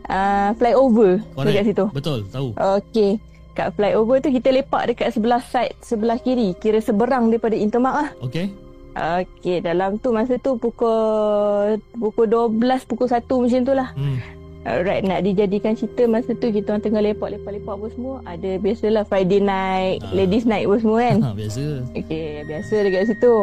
[0.04, 1.84] uh, flyover Correct dekat situ.
[1.88, 3.10] Betul tahu Okey.
[3.50, 8.10] Kat flyover tu kita lepak dekat sebelah side sebelah kiri, kira seberang daripada Intermark lah.
[8.20, 8.52] Okay
[8.90, 13.88] Okey, dalam tu masa tu pukul pukul 12 pukul 1 macam tu lah.
[13.96, 14.39] hmm.
[14.60, 18.14] Alright, nak dijadikan cerita masa tu kita orang tengah lepak-lepak-lepak apa semua.
[18.22, 20.12] Ada biasalah Friday night, Ah.
[20.12, 21.16] ladies night apa semua kan.
[21.18, 23.34] ha, Biasa Okey, biasa dekat situ.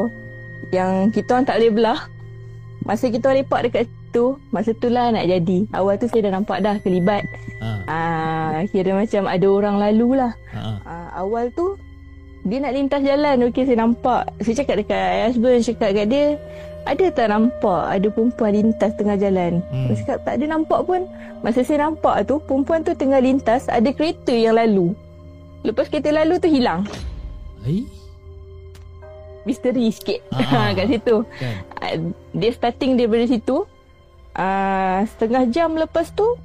[0.69, 1.99] Yang kita orang tak boleh belah.
[2.83, 5.59] Masa kita orang lepak dekat situ, masa tu lah nak jadi.
[5.71, 7.25] Awal tu saya dah nampak dah kelibat.
[7.57, 7.69] ha.
[7.83, 10.31] Ah, kira macam ada orang lalu lah.
[10.53, 10.71] Ha, ha.
[10.85, 11.73] Ah, awal tu
[12.43, 13.41] dia nak lintas jalan.
[13.43, 14.29] Okey, saya nampak.
[14.39, 16.25] Saya cakap dekat husband, cakap kat dia,
[16.95, 19.59] ada tak nampak ada perempuan lintas tengah jalan?
[19.71, 19.91] Hmm.
[19.91, 21.01] Saya cakap tak ada nampak pun.
[21.43, 24.95] Masa saya nampak tu, perempuan tu tengah lintas, ada kereta yang lalu.
[25.67, 26.87] Lepas kereta lalu tu hilang.
[27.61, 27.83] Hai
[29.47, 30.71] Misteri sikit Ah.
[30.77, 31.23] kat situ.
[31.39, 31.95] Kan Ah,
[32.35, 33.63] dia starting daripada situ
[34.37, 36.37] uh, setengah jam lepas tu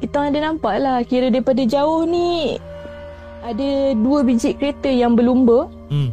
[0.00, 2.60] kita ada nampak lah kira daripada jauh ni
[3.42, 6.10] ada dua biji kereta yang berlumba hmm.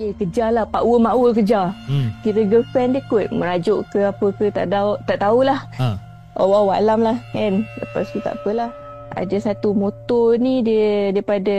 [0.00, 1.76] Okay, kejar lah pakwa makwa kejar.
[1.84, 2.08] Hmm.
[2.24, 3.28] kira girlfriend dia kot.
[3.28, 5.60] Merajuk ke apa ke tak tahu tak tahulah.
[5.76, 6.00] Ha.
[6.40, 7.60] oh wow alam lah kan?
[7.76, 8.72] Lepas tu tak apalah.
[9.12, 11.56] Ada satu motor ni dia daripada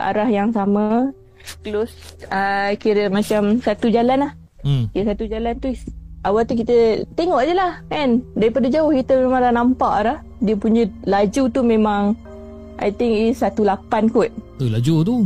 [0.00, 1.12] arah yang sama.
[1.60, 1.92] Close.
[2.30, 4.32] Uh, kira macam satu jalan lah.
[4.64, 4.88] Hmm.
[4.96, 5.74] Dia satu jalan tu
[6.22, 8.22] Awal tu kita tengok je lah kan?
[8.38, 12.14] Daripada jauh kita memang dah nampak dah Dia punya laju tu memang
[12.78, 14.30] I think is 18 kot.
[14.54, 15.16] Tu laju tu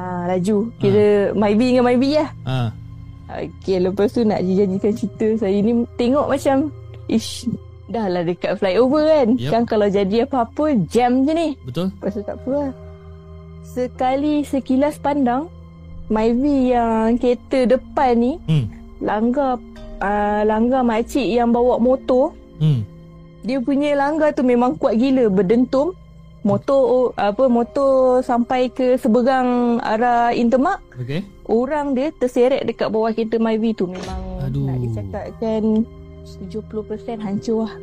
[0.00, 2.58] Ah Laju Kira Maybe dengan Maybe lah ha.
[3.28, 6.72] Okay lepas tu nak dijadikan cerita Saya ni tengok macam
[7.06, 7.44] Ish
[7.86, 9.50] Dah lah dekat flyover kan Yup.
[9.52, 12.72] Kan kalau jadi apa-apa Jam je ni Betul Lepas tu tak apa lah
[13.62, 15.46] Sekali sekilas pandang
[16.08, 18.66] Myvi yang kereta depan ni hmm.
[18.98, 19.62] langgar
[20.02, 22.84] uh, langgar makcik yang bawa motor Hmm.
[23.40, 25.96] dia punya langgar tu memang kuat gila berdentum
[26.40, 33.42] motor apa motor sampai ke seberang arah Intermark Okay orang dia terseret dekat bawah kereta
[33.42, 33.90] Myvi tu.
[33.90, 34.70] Memang Aduh.
[34.70, 35.82] nak dicakapkan
[36.22, 37.74] 70% hancur lah.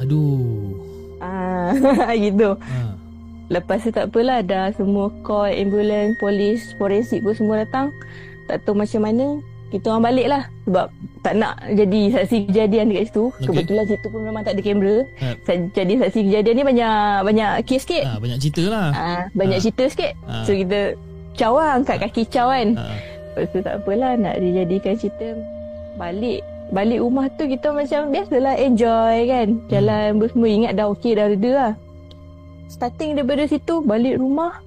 [0.00, 0.78] Aduh.
[1.18, 2.54] Ah gitu.
[2.54, 2.94] Ha.
[3.46, 7.90] lepas tu tak apalah dah semua call ambulans polis forensik pun semua datang.
[8.46, 9.26] Tak tahu macam mana
[9.66, 10.86] kita orang balik lah sebab
[11.20, 13.24] tak nak jadi saksi kejadian dekat situ.
[13.32, 13.46] Okey.
[13.46, 14.96] Kebetulan situ pun memang tak ada kamera.
[15.42, 18.04] Sa- Jadi saksi kejadian ni banyak banyak kes sikit.
[18.06, 18.88] Ah, banyak cerita lah.
[18.92, 19.62] Ah, banyak Ah.
[19.62, 20.12] cerita sikit.
[20.22, 20.46] Ah.
[20.46, 20.94] So kita
[21.34, 22.68] caw lah angkat kaki caw kan.
[22.74, 22.94] Ah,
[23.34, 25.26] Lepas tu tak apalah nak dijadikan cerita
[25.94, 29.46] balik balik rumah tu kita macam biasalah enjoy kan.
[29.66, 30.30] Jalan hmm.
[30.30, 31.72] semua ingat dah okey dah reda lah.
[32.66, 34.62] Starting daripada situ balik rumah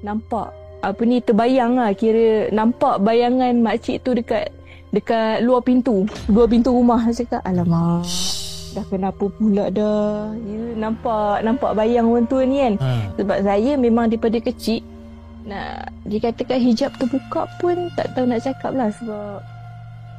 [0.00, 4.48] nampak apa ni terbayang lah kira nampak bayangan makcik tu dekat
[4.90, 8.02] dekat luar pintu luar pintu rumah Saya cakap alamak
[8.70, 13.02] dah kenapa pula dah ya, nampak nampak bayang orang tua ni kan ah.
[13.14, 14.78] sebab saya memang daripada kecil
[15.42, 19.42] nak dikatakan hijab terbuka pun tak tahu nak cakap lah sebab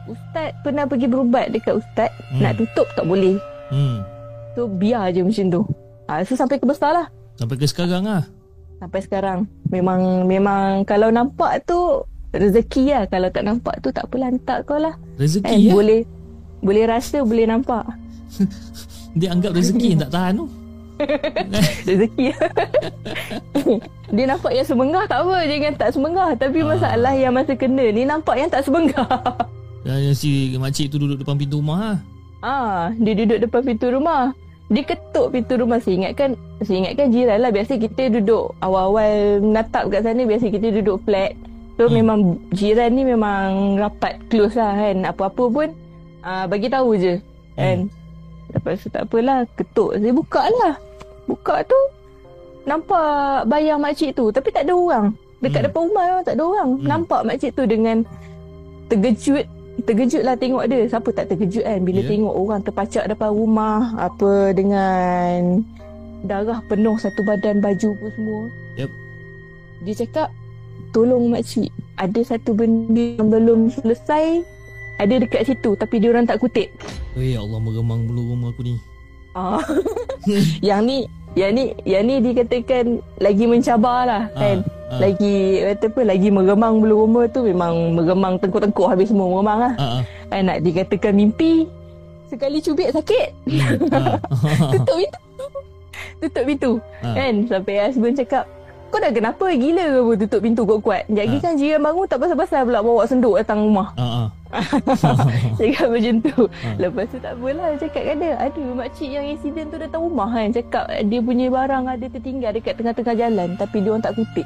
[0.03, 2.43] Ustaz pernah pergi berubat dekat Ustaz Hmm.
[2.43, 3.35] nak tutup tak boleh
[3.71, 4.03] Hmm.
[4.51, 5.61] so biar je macam tu
[6.05, 8.23] ha, so sampai ke besar lah Sampai ke sekarang ah.
[8.81, 9.39] Sampai sekarang
[9.69, 12.01] memang memang kalau nampak tu
[12.33, 15.71] rezeki lah kalau tak nampak tu tak apalah hantar kau lah Rezeki eh, ya.
[15.71, 16.01] boleh
[16.59, 17.85] boleh rasa boleh nampak
[19.11, 20.45] Dia anggap rezeki yang tak tahan tu.
[21.89, 22.25] rezeki
[24.15, 26.67] dia nampak yang semengah tak apa jangan tak semengah tapi Ah.
[26.71, 29.07] masalah yang masa kena ni nampak yang tak semengah
[29.81, 31.97] Dan si makcik tu duduk depan pintu rumah ah.
[32.41, 34.33] Ah, dia duduk depan pintu rumah.
[34.71, 35.83] Dia ketuk pintu rumah.
[35.83, 37.51] Saya ingatkan, saya ingatkan jiran lah.
[37.51, 40.23] Biasa kita duduk awal-awal menatap kat sana.
[40.23, 41.35] Biasa kita duduk flat.
[41.75, 41.91] So Hmm.
[41.91, 41.97] hmm.
[41.99, 42.19] memang
[42.55, 44.97] jiran ni memang rapat close lah kan.
[45.03, 45.67] Apa-apa pun
[46.23, 47.19] ah, bagi tahu je
[47.59, 47.91] kan.
[48.55, 49.43] Lepas tu tak apalah.
[49.59, 49.99] Ketuk.
[49.99, 50.73] Saya buka lah.
[51.27, 51.79] Buka tu
[52.63, 54.31] nampak bayang makcik tu.
[54.31, 55.05] Tapi tak ada orang.
[55.41, 55.67] Dekat Hmm.
[55.67, 56.69] depan rumah tak ada orang.
[56.79, 56.87] Hmm.
[56.87, 57.97] Nampak makcik tu dengan
[58.87, 59.45] terkejut
[59.81, 62.09] terkejut lah tengok dia siapa tak terkejut kan bila yeah.
[62.11, 65.63] tengok orang terpacak depan rumah apa dengan
[66.21, 68.43] darah penuh satu badan baju pun semua
[68.77, 68.91] Yep.
[69.83, 70.29] dia cakap
[70.91, 74.43] tolong makcik ada satu benda yang belum selesai
[75.01, 76.69] ada dekat situ tapi dia orang tak kutip
[77.17, 78.75] Eh Allah meremang bulu rumah aku ni.
[79.35, 79.59] ah.
[80.67, 84.99] yang ni yang ni yang ni dikatakan lagi mencabar lah kan ah.
[84.99, 89.73] lagi kata apa lagi meremang bulu rumah tu memang meremang tengkuk-tengkuk habis semua meremang lah
[89.75, 90.01] Ah, ah.
[90.27, 91.65] kan nak dikatakan mimpi
[92.27, 93.27] sekali cubit sakit
[93.89, 94.19] ah.
[94.71, 95.45] tutup pintu
[96.19, 97.13] tutup pintu Ah.
[97.13, 98.45] kan sampai husband cakap
[98.87, 101.41] kau dah kenapa gila ke apa tutup pintu kuat-kuat Sekejap lagi Ah.
[101.41, 104.27] kan jiran bangun tak pasal-pasal pula bawa senduk datang rumah Ah, ah.
[105.57, 106.75] cakap macam tu Ah.
[106.77, 110.51] lepas tu tak apalah cakap kan dia aduh makcik yang insiden tu datang rumah kan
[110.51, 114.43] cakap dia punya barang ada tertinggal dekat tengah-tengah jalan tapi dia orang tak kutip.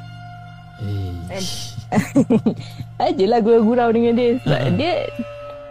[2.98, 4.74] Ajalah gurau-gurau dengan dia Sebab Ha-ha.
[4.74, 4.92] dia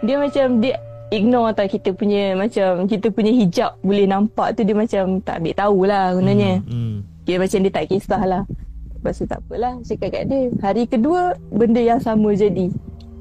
[0.02, 0.74] Dia macam Dia
[1.12, 5.54] ignore tau kita punya Macam Kita punya hijab Boleh nampak tu Dia macam Tak ambil
[5.54, 6.94] tahulah Gunanya Hmm, hmm.
[7.26, 8.42] Dia macam dia tak kisah lah
[8.94, 11.20] Lepas tu tak apalah Cakap kat dia Hari kedua
[11.52, 12.70] Benda yang sama jadi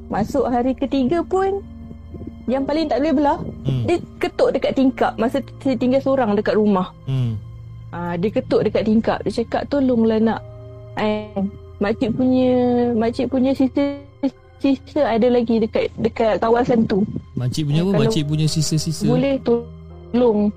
[0.07, 1.61] Masuk hari ketiga pun
[2.45, 3.89] Yang paling tak boleh belah Hmm.
[3.89, 7.33] Dia ketuk dekat tingkap Masa saya tinggal seorang dekat rumah Hmm.
[7.89, 9.23] Ah, dia ketuk dekat tingkap.
[9.23, 10.43] Dia cakap tolonglah nak.
[10.99, 11.31] Eh,
[11.77, 12.53] makcik punya
[12.93, 13.99] makcik punya sister
[14.57, 17.03] sister ada lagi dekat dekat kawasan tu.
[17.33, 17.91] Makcik punya apa?
[17.91, 19.05] kalau- Makcik punya sisa-sisa.
[19.05, 20.51] Boleh tolong.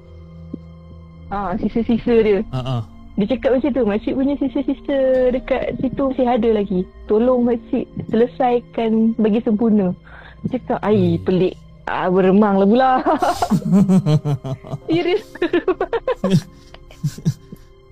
[1.28, 2.40] Ah, sister-sister dia.
[2.50, 2.82] Ah, ah.
[3.18, 6.80] Dia cakap macam tu, makcik punya sister-sister dekat situ masih ada lagi.
[7.04, 9.92] Tolong makcik selesaikan bagi sempurna.
[10.40, 11.52] Dia cakap, ai pelik.
[11.84, 12.90] Ah, beremang lah pula.
[14.88, 15.26] Serius.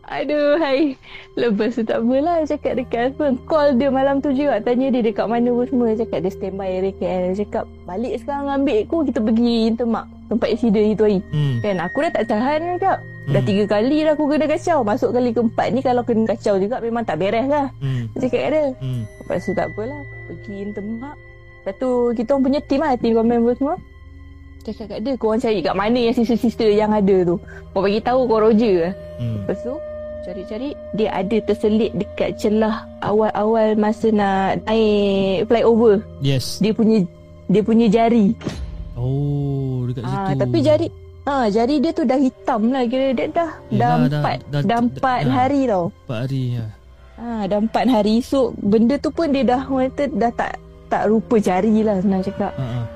[0.07, 0.95] Aduh, hai.
[1.35, 3.43] Lepas tu tak apalah cakap dekat husband.
[3.45, 4.63] Call dia malam tu juga.
[4.63, 5.89] Tanya dia dekat mana pun semua.
[5.93, 7.35] Cakap dia standby area KL.
[7.35, 8.97] Cakap balik sekarang ambil aku.
[9.03, 10.07] Kita pergi intermak.
[10.27, 11.19] Tempat insiden itu hari.
[11.35, 11.55] Hmm.
[11.59, 12.99] Kan aku dah tak tahan cakap.
[13.27, 13.49] Dah Hmm.
[13.51, 14.79] tiga kali dah aku kena kacau.
[14.81, 17.67] Masuk kali keempat ni kalau kena kacau juga memang tak beres lah.
[17.83, 18.07] Hmm.
[18.15, 18.65] Cakap kat dia.
[18.79, 19.03] Hmm.
[19.03, 20.01] Lepas tu tak apalah.
[20.31, 21.17] Pergi intermak.
[21.59, 22.95] Lepas tu kita orang punya team lah.
[22.95, 23.75] Team komen pun semua.
[24.63, 25.15] Cakap kat dia.
[25.19, 27.43] Korang cari kat mana yang sister-sister yang ada tu.
[27.75, 28.95] Kau bagi tahu kau Roger lah.
[29.19, 29.43] Hmm.
[29.43, 29.75] Lepas tu
[30.27, 36.03] cari-cari dia ada terselit dekat celah awal-awal masa nak naik flyover.
[36.19, 36.59] Yes.
[36.59, 37.07] Dia punya
[37.47, 38.35] dia punya jari.
[38.99, 40.19] Oh, dekat situ.
[40.19, 40.87] Ah tapi jari
[41.23, 45.21] ah jari dia tu dah hitam lah kira dia dah dah empat dah- dah, empat
[45.23, 45.85] dah- hari tau.
[45.95, 46.67] Empat hari ya.
[47.17, 50.59] Ah dah empat hari so benda tu pun dia dah kata dah tak
[50.91, 52.51] tak rupa jari lah senang cakap.
[52.59, 52.87] Ah, ah.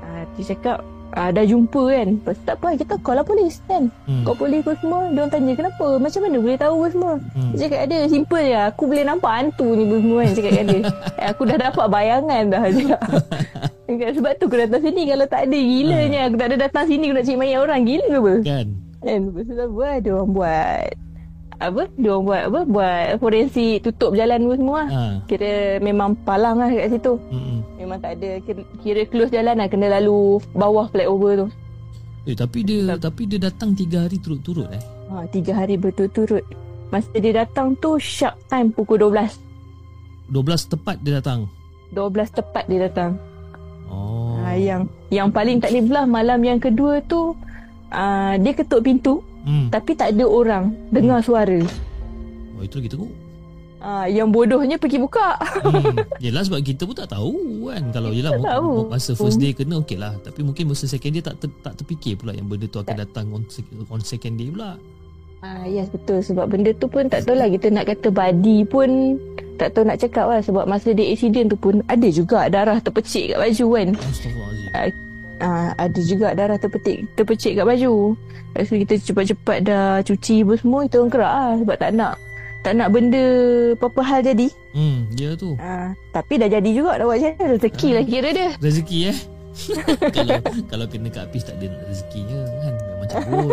[0.00, 0.78] Ah dia cakap
[1.12, 2.08] ah, dah jumpa kan.
[2.14, 3.88] Lepas tu tak apa kita call lah polis kan.
[4.04, 4.22] Hmm.
[4.22, 5.00] Kau polis pun semua?
[5.06, 5.86] Dia orang tanya kenapa?
[5.96, 6.36] Macam mana?
[6.36, 7.12] Boleh tahu pun semua.
[7.32, 7.52] Hmm.
[7.52, 8.58] Cakap ada simple je.
[8.66, 10.80] Aku boleh nampak hantu ni pun semua kan Cakap kat dia.
[11.22, 13.00] Eh, Aku dah dapat bayangan dah Cakap
[14.16, 15.02] Sebab tu aku datang sini.
[15.06, 17.04] Kalau tak ada gilanya Aku tak ada datang sini.
[17.06, 17.80] Aku nak cari mayat orang.
[17.82, 18.34] Gila ke apa?
[18.42, 18.66] Kan?
[18.98, 19.20] Kan?
[19.28, 20.82] Lepas tu apa Dia orang buat
[21.58, 21.82] Apa?
[21.94, 22.60] Dia orang buat apa?
[22.66, 25.14] Buat forensik Tutup jalan pun semua Ah.
[25.26, 27.14] Kira memang palang lah kat situ.
[27.30, 27.62] Hmm.
[27.92, 28.30] Memang tak ada
[28.80, 31.46] kira, close jalan lah kena lalu bawah flyover tu.
[32.24, 34.80] Eh tapi dia tapi dia datang tiga hari turut-turut eh.
[35.12, 36.40] Ha, tiga hari berturut-turut.
[36.88, 39.36] Masa dia datang tu sharp time pukul 12.
[40.32, 41.52] 12 tepat dia datang.
[41.92, 43.20] 12 tepat dia datang.
[43.92, 44.40] Oh.
[44.40, 47.36] Ha, yang yang paling tak boleh belah malam yang kedua tu
[47.92, 49.68] uh, dia ketuk pintu Hmm.
[49.68, 51.60] tapi tak ada orang dengar suara.
[52.56, 53.12] Oh itu lagi teruk.
[53.82, 55.34] Ah, yang bodohnya pergi buka.
[55.58, 55.98] Hmm.
[56.22, 58.86] Yelah sebab kita pun tak tahu kan Kalau yelah Tak tahu.
[58.86, 62.14] Masa first day kena okey lah Tapi mungkin masa second day tak ter, tak terfikir
[62.14, 63.42] pula Yang benda tu akan datang on,
[63.90, 64.78] on second day pula
[65.42, 69.18] Ah, yes betul sebab benda tu pun tak tahu lah kita nak kata body pun
[69.58, 73.34] tak tahu nak cakap lah sebab masa dia accident tu pun ada juga darah terpecik
[73.34, 73.88] kat baju kan.
[73.98, 74.94] Astaghfirullahaladzim
[75.42, 78.14] Ah, ada juga darah terpetik terpecik kat baju.
[78.54, 82.14] Lepas tu kita cepat-cepat dah cuci pun semua kita orang kerak lah sebab tak nak
[82.62, 83.22] tak nak benda
[83.74, 84.46] apa-apa hal jadi.
[84.72, 85.58] Hmm dia tu.
[85.58, 88.48] Ah, tapi dah jadi juga dah buat macam mana rezeki lah kira dia.
[88.58, 89.18] Rezeki eh?
[90.16, 92.72] Kalau kalau kena kat apis tak ada rezekinya kan?
[92.72, 93.52] Memang cabut.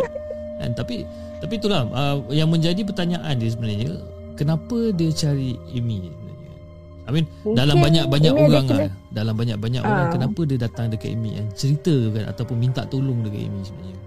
[0.55, 0.71] Kan?
[0.71, 0.95] Tapi
[1.39, 3.99] tapi itulah uh, Yang menjadi pertanyaan dia sebenarnya
[4.35, 6.55] Kenapa dia cari Amy sebenarnya?
[7.03, 8.91] I mean Mungkin dalam banyak-banyak Amy orang lah.
[9.11, 10.11] Dalam banyak-banyak orang Ah.
[10.15, 11.47] Kenapa dia datang dekat Amy kan?
[11.51, 12.23] Cerita kan?
[12.31, 13.99] Ataupun minta tolong dekat Amy sebenarnya.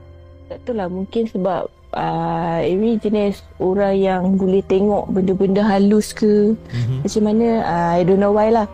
[0.49, 6.57] Tak tahu lah mungkin sebab uh, Amy jenis orang yang boleh tengok benda-benda halus ke?
[6.57, 6.99] Mm-hmm.
[7.05, 7.47] macam mana?
[7.63, 8.67] Uh, I don't know why lah.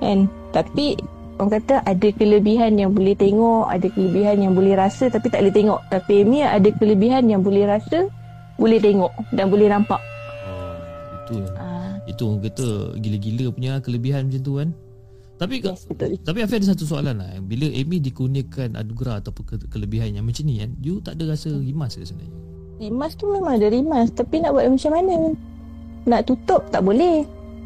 [0.00, 0.28] Kan?
[0.52, 0.96] Tapi
[1.36, 5.54] orang kata ada kelebihan yang boleh tengok ada kelebihan yang boleh rasa tapi tak boleh
[5.56, 5.80] tengok.
[5.88, 8.08] Tapi Amy ada kelebihan yang boleh rasa
[8.56, 10.00] boleh tengok dan boleh nampak.
[10.48, 10.72] Oh
[11.24, 14.68] Itu uh, Itu orang kata Gila-gila punya kelebihan macam tu kan?
[15.36, 16.16] Tapi yes betul.
[16.24, 17.28] Tapi Afiq ada satu soalan lah.
[17.44, 21.52] Bila Amy dikurniakan anugerah Ataupun ke- kelebihan yang macam ni kan You tak ada rasa
[21.52, 25.16] rimas ke sebenarnya rimas tu memang ada rimas tapi nak buat macam mana?
[26.06, 27.24] Nak tutup tak boleh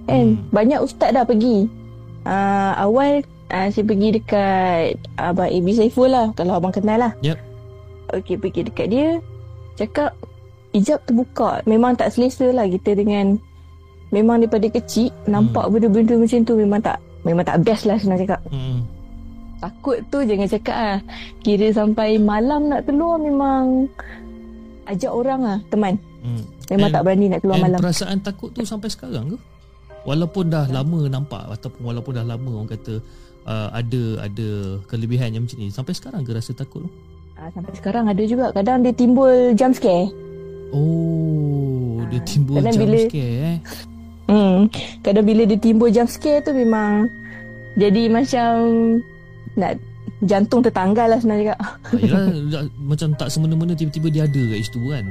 [0.09, 0.35] kan?
[0.35, 0.49] Hmm.
[0.51, 1.68] banyak ustaz dah pergi.
[2.20, 7.12] Uh, awal uh, saya pergi dekat abang Abi Saiful lah kalau abang kenal lah.
[7.25, 7.38] Yep.
[8.20, 9.09] Okey pergi dekat dia
[9.79, 10.14] cakap
[10.75, 11.62] hijab terbuka.
[11.66, 13.38] Memang tak selesa lah kita dengan
[14.11, 18.40] memang daripada kecil nampak benda-benda macam tu memang tak memang tak best lah senang cakap.
[18.51, 18.83] Hmm.
[19.61, 20.99] takut tu jangan cakap lah.
[21.44, 23.87] Kira sampai malam nak keluar memang
[24.90, 26.44] ajak orang lah teman Hmm.
[26.68, 29.37] memang And- tak berani nak keluar And malam perasaan takut tu sampai sekarang ke?
[30.00, 33.00] Walaupun dah lama nampak Ataupun walaupun dah lama orang kata
[33.44, 34.48] uh, Ada ada
[34.85, 36.90] kelebihan yang macam ni Sampai sekarang ke rasa takut tu?
[37.35, 40.09] Ah, sampai sekarang ada juga kadang dia timbul jump scare
[40.70, 43.59] Oh Dia Ah, timbul kadang jump bila- scare eh
[44.24, 44.59] hmm
[45.00, 47.11] kadang bila dia timbul jump scare tu memang
[47.74, 48.48] jadi macam
[49.53, 49.74] nak
[50.22, 54.59] jantung tertanggal lah senang cakap ah, Yelah dah- Macam tak semena-mena Tiba-tiba dia ada kat
[54.62, 55.04] situ kan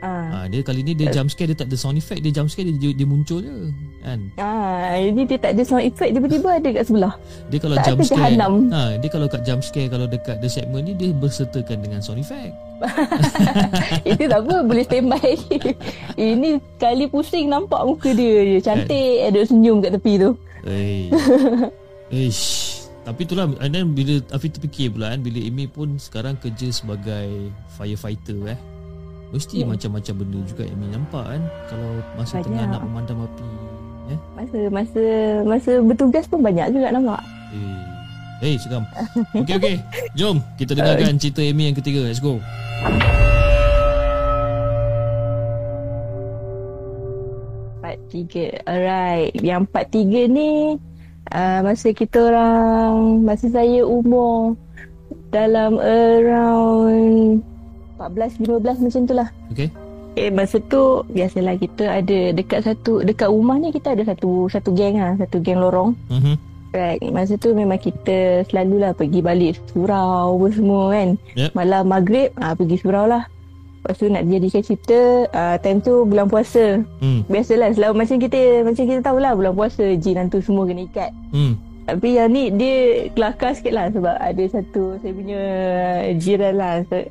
[0.00, 0.28] ah.
[0.34, 2.68] ah, Dia kali ni dia jump scare Dia tak ada sound effect Dia jump scare
[2.68, 3.54] Dia, dia muncul je
[4.00, 7.14] Kan Ah, ini dia tak ada sound effect tiba-tiba ada kat sebelah.
[7.48, 8.52] Dia kalau Tak jump scare jahanam.
[8.68, 12.18] ha, Dia kalau kat jump scare Kalau dekat the segment ni Dia bersertakan dengan sound
[12.18, 12.52] effect
[14.10, 15.38] Itu tak apa, boleh standby.
[16.18, 18.58] ini kali pusing nampak muka dia je.
[18.58, 20.30] Cantik, ada senyum kat tepi tu.
[20.62, 21.10] Eh.
[22.10, 22.61] Ish.
[23.02, 27.50] Tapi itulah and then bila Afiq terfikir pula kan bila Amy pun sekarang kerja sebagai
[27.74, 28.58] firefighter eh.
[29.32, 29.66] Mesti Ya.
[29.66, 32.46] macam-macam benda juga Amy nampak kan kalau masa Banyak.
[32.46, 33.46] tengah nak memandam api
[34.06, 34.18] eh.
[34.36, 35.02] Masa masa
[35.42, 37.20] masa bertugas pun banyak juga nampak.
[37.50, 37.82] Eh.
[38.38, 38.82] Hey, seram.
[39.38, 39.76] Okey okey.
[40.14, 42.06] Jom kita dengarkan cerita Amy yang ketiga.
[42.06, 42.38] Let's go.
[47.80, 48.46] Part tiga.
[48.64, 49.34] Alright.
[49.36, 50.78] Yang part tiga ni
[51.30, 54.58] uh, masa kita orang masa saya umur
[55.30, 57.40] dalam around
[57.96, 59.28] 14 15 macam tu lah.
[59.54, 59.68] Okey.
[60.12, 64.74] Eh masa tu biasalah kita ada dekat satu dekat rumah ni kita ada satu satu
[64.76, 65.96] geng ah, satu geng lorong.
[66.10, 66.34] Mhm.
[66.72, 67.04] Right.
[67.12, 71.08] Masa tu memang kita selalulah pergi balik surau apa semua kan.
[71.36, 71.50] Yep.
[71.52, 73.28] Malam maghrib ah pergi surau lah.
[73.82, 75.00] Lepas tu nak jadikan cerita
[75.34, 76.86] ah, time tu bulan puasa.
[77.02, 77.26] Hmm.
[77.26, 81.10] Biasalah selalu macam kita macam kita tahulah bulan puasa jin hantu semua kena ikat.
[81.34, 81.58] Hmm.
[81.82, 85.40] Tapi yang ni dia kelakar sikit lah sebab ada satu saya punya
[86.14, 86.74] jiran lah.
[86.86, 87.02] So,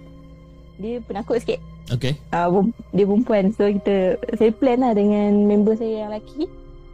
[0.80, 1.60] dia penakut sikit.
[1.92, 2.16] Okey.
[2.32, 2.48] uh,
[2.96, 6.48] dia perempuan so kita saya plan lah dengan member saya yang lelaki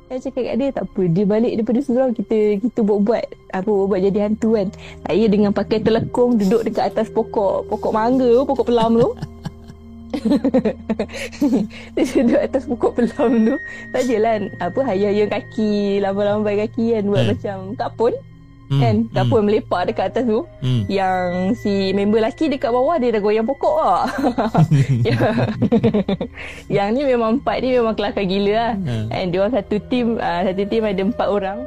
[0.08, 4.00] saya cakap kat dia tak apa dia balik daripada surau kita kita buat-buat apa buat
[4.00, 4.68] jadi hantu kan
[5.04, 9.10] saya dengan pakai telekung duduk dekat atas pokok pokok mangga tu pokok pelam tu
[11.96, 13.56] dia duduk atas pokok pelam tu
[13.92, 17.28] sajalah apa hayang-hayang kaki lambai-lambai kaki kan buat Eh.
[17.34, 18.14] macam kapun
[18.68, 18.84] Hmm.
[18.84, 20.84] kan kapun melepak dekat atas tu Hmm.
[20.92, 24.12] yang si member lelaki dekat bawah dia dah goyang pokok lah.
[25.08, 25.16] Ya.
[26.84, 28.74] yang ni memang empat ni memang kelakar gila lah.
[28.76, 29.08] Hmm.
[29.08, 31.60] And dia orang satu team, uh, satu team ada empat orang.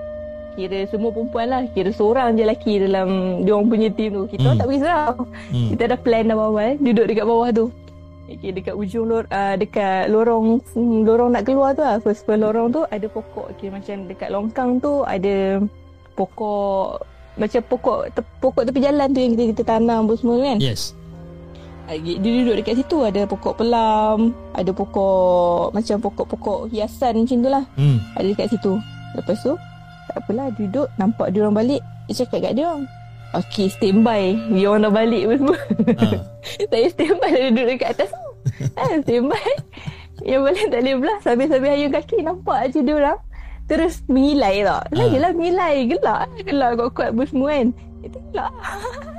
[0.51, 1.63] kira semua perempuan lah.
[1.73, 3.09] Kira seorang je lelaki dalam
[3.49, 4.23] dia orang punya team tu.
[4.29, 4.53] Kita Hmm.
[4.53, 4.61] hmm.
[4.61, 5.11] tak risau.
[5.49, 5.69] Hmm.
[5.73, 7.67] Kita dah plan dah awal duduk dekat bawah tu.
[8.31, 11.99] Okay, dekat ujung lor, uh, dekat lorong hmm, lorong nak keluar tu lah.
[11.99, 13.51] First first lorong tu ada pokok.
[13.59, 15.59] Okay, macam dekat longkang tu ada
[16.15, 17.03] pokok
[17.35, 20.59] macam pokok te, pokok tepi jalan tu yang kita kita tanam pun semua kan.
[20.63, 20.95] Yes.
[21.91, 27.51] Ah, Dia duduk dekat situ ada pokok pelam, ada pokok macam pokok-pokok hiasan macam tu
[27.51, 27.65] lah.
[27.75, 27.99] Hmm.
[28.15, 28.79] Ada dekat situ.
[29.19, 29.59] Lepas tu
[30.07, 31.83] tak apalah duduk nampak dia orang balik.
[32.07, 32.87] Dia cakap kat dia orang.
[33.31, 34.35] Okay standby.
[34.51, 35.59] Dia orang dah balik pun semua.
[36.03, 36.07] Ha.
[36.71, 38.29] Saya standby duduk dekat atas tu.
[38.75, 39.49] ha, standby.
[40.27, 43.19] Yang balik tak boleh belah sambil-sambil ayun kaki nampak je dia orang.
[43.71, 44.83] Terus mengilai tau.
[44.91, 45.75] Saya lah mengilai.
[45.87, 46.27] Gelak.
[46.43, 47.69] Gelak kuat-kuat pun semua kan.
[48.03, 48.53] Itu gelak.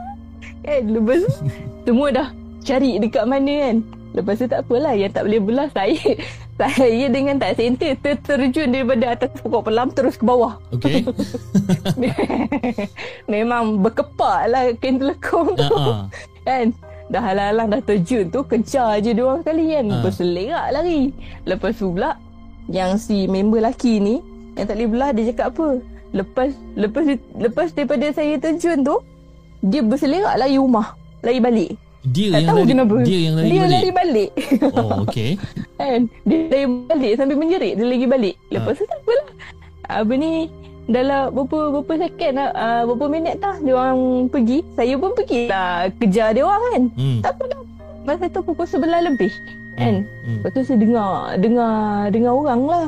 [0.68, 1.32] kan lepas tu
[1.88, 2.28] semua dah
[2.68, 3.76] cari dekat mana kan.
[4.12, 6.20] Lepas tu tak apalah yang tak boleh belah saya.
[6.62, 10.62] Saya dengan tak center ter- terjun daripada atas pokok pelam terus ke bawah.
[10.70, 11.02] Okay.
[13.34, 15.74] Memang berkepak lah kain telekong tu.
[15.74, 16.06] Ha.
[16.46, 16.74] Kan
[17.12, 19.94] Dah halang-halang dah terjun tu Kejar je dia orang sekali kan Ha.
[20.00, 21.02] Lepas tu lerak lari
[21.44, 22.12] Lepas tu pula
[22.72, 24.24] Yang si member lelaki ni
[24.56, 25.68] Yang tak boleh belah Dia cakap apa
[26.16, 27.04] Lepas Lepas
[27.36, 28.96] lepas daripada saya terjun tu
[29.60, 31.72] Dia berselerak lari rumah Lari balik
[32.04, 33.72] Dia Tak yang tahu lari, kenapa dia yang lari Dia balik.
[33.72, 34.30] lari balik
[34.74, 35.30] Oh, okay.
[35.80, 38.52] kan Dia lari balik Sambil menjerit Dia lagi balik Ha.
[38.52, 39.28] Lepas tu tak apalah
[39.86, 40.32] Apa ni
[40.82, 45.88] dalam berapa berapa second uh, berapa minit tah dia orang pergi saya pun pergi lah
[45.94, 47.20] kejar dia orang kan Hmm.
[47.22, 47.62] tak apa dah.
[48.02, 49.30] Masa tu pukul sebelah lebih.
[49.78, 50.04] Kan?
[50.26, 50.42] Hmm.
[50.42, 51.74] Lepas tu saya dengar, dengar,
[52.10, 52.88] dengar orang lah.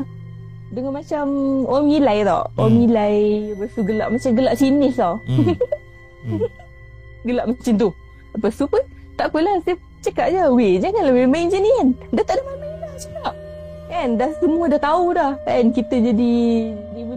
[0.70, 1.26] Dengar macam
[1.64, 2.42] orang milai tau.
[2.56, 2.82] Orang Hmm.
[2.82, 3.16] milai.
[3.54, 5.16] Lepas tu gelak macam gelak sinis tau.
[5.24, 5.46] Hmm.
[6.26, 6.40] Hmm.
[7.22, 7.90] Gelak macam tu.
[8.34, 8.82] Lepas tu pun
[9.24, 9.56] tak apalah.
[9.64, 10.44] Saya cakap je.
[10.52, 11.88] Weh janganlah main-main macam ni kan.
[12.12, 13.34] Dah tak ada main-main dah cakap.
[13.88, 14.08] Kan?
[14.20, 15.32] Dah semua dah tahu dah.
[15.48, 15.64] Kan?
[15.72, 16.34] Kita jadi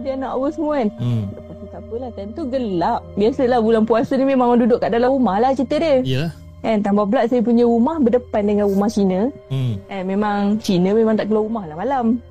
[0.07, 0.89] jadi anak apa semua kan.
[0.95, 1.23] Hmm.
[1.35, 2.09] Lepas tu tak apalah.
[2.15, 3.01] Time tu gelap.
[3.19, 5.99] Biasalah bulan puasa ni memang orang duduk kat dalam rumah lah cerita dia.
[6.07, 6.31] Yalah.
[6.63, 9.27] Kan tambah pula saya punya rumah berdepan dengan rumah Cina.
[9.51, 9.75] Hmm.
[9.91, 12.23] Eh memang Cina memang tak keluar rumah lah malam.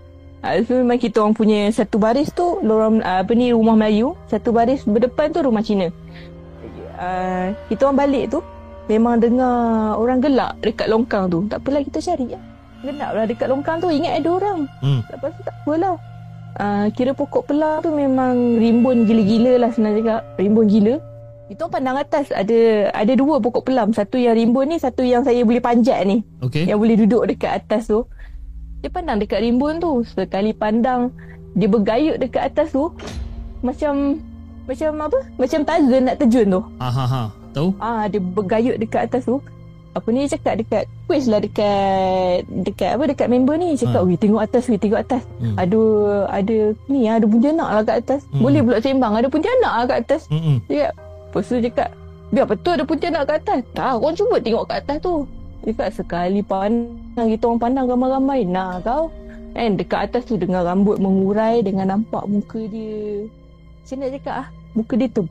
[0.44, 4.14] Ha, so memang kita orang punya satu baris tu lorong uh, apa ni rumah Melayu,
[4.30, 5.90] satu baris berdepan tu rumah Cina.
[6.96, 8.38] Uh, kita orang balik tu
[8.86, 11.44] memang dengar orang gelak dekat longkang tu.
[11.50, 12.42] Tak apalah kita cari lah.
[12.86, 14.58] Gelak lah dekat longkang tu ingat ada orang.
[14.82, 15.00] Hmm.
[15.10, 15.96] Lepas tu tak apalah.
[16.56, 20.24] Uh, kira pokok pelang tu memang rimbun gila-gila lah senang cakap.
[20.40, 20.96] Rimbun gila.
[21.46, 23.94] Orang pandang atas ada ada dua pokok pelam.
[23.94, 26.26] Satu yang rimbun ni, satu yang saya boleh panjat ni.
[26.42, 26.66] Okay.
[26.66, 28.02] Yang boleh duduk dekat atas tu.
[28.82, 30.02] Dia pandang dekat rimbun tu.
[30.02, 31.14] Sekali pandang,
[31.54, 32.90] dia bergayut dekat atas tu.
[33.62, 34.18] Macam
[34.66, 35.18] macam apa?
[35.38, 36.60] Macam Tarzan nak terjun tu.
[36.82, 37.22] Ha ha ha.
[37.56, 37.72] Tahu?
[37.80, 39.40] Ah, dia bergayut dekat atas tu.
[39.96, 44.08] Apa ni dia cakap dekat quiz lah dekat dekat apa dekat member ni cakap, Ha.
[44.12, 45.24] "Weh tengok atas, weh tengok atas.
[45.40, 45.56] Hmm.
[45.56, 45.80] Ada
[46.28, 46.56] ada
[46.92, 48.20] ni ada puntianak lah kat atas.
[48.28, 48.44] Hmm.
[48.44, 50.60] Boleh pula sembang ada puntianak lah kat atas." Hmm.
[50.68, 51.90] Dia cakap, lepas tu dia cakap,
[52.28, 53.58] biar betul ada puntianak kat atas.
[53.72, 55.14] Tak, korang cuba tengok kat atas tu.
[55.64, 58.40] Dia cakap, sekali pandang, kita orang pandang ramai-ramai.
[58.44, 59.08] Nah kau,
[59.56, 63.24] kan dekat atas tu dengan rambut mengurai, dengan nampak muka dia.
[63.80, 65.24] Macam nak cakap ah, muka dia ter,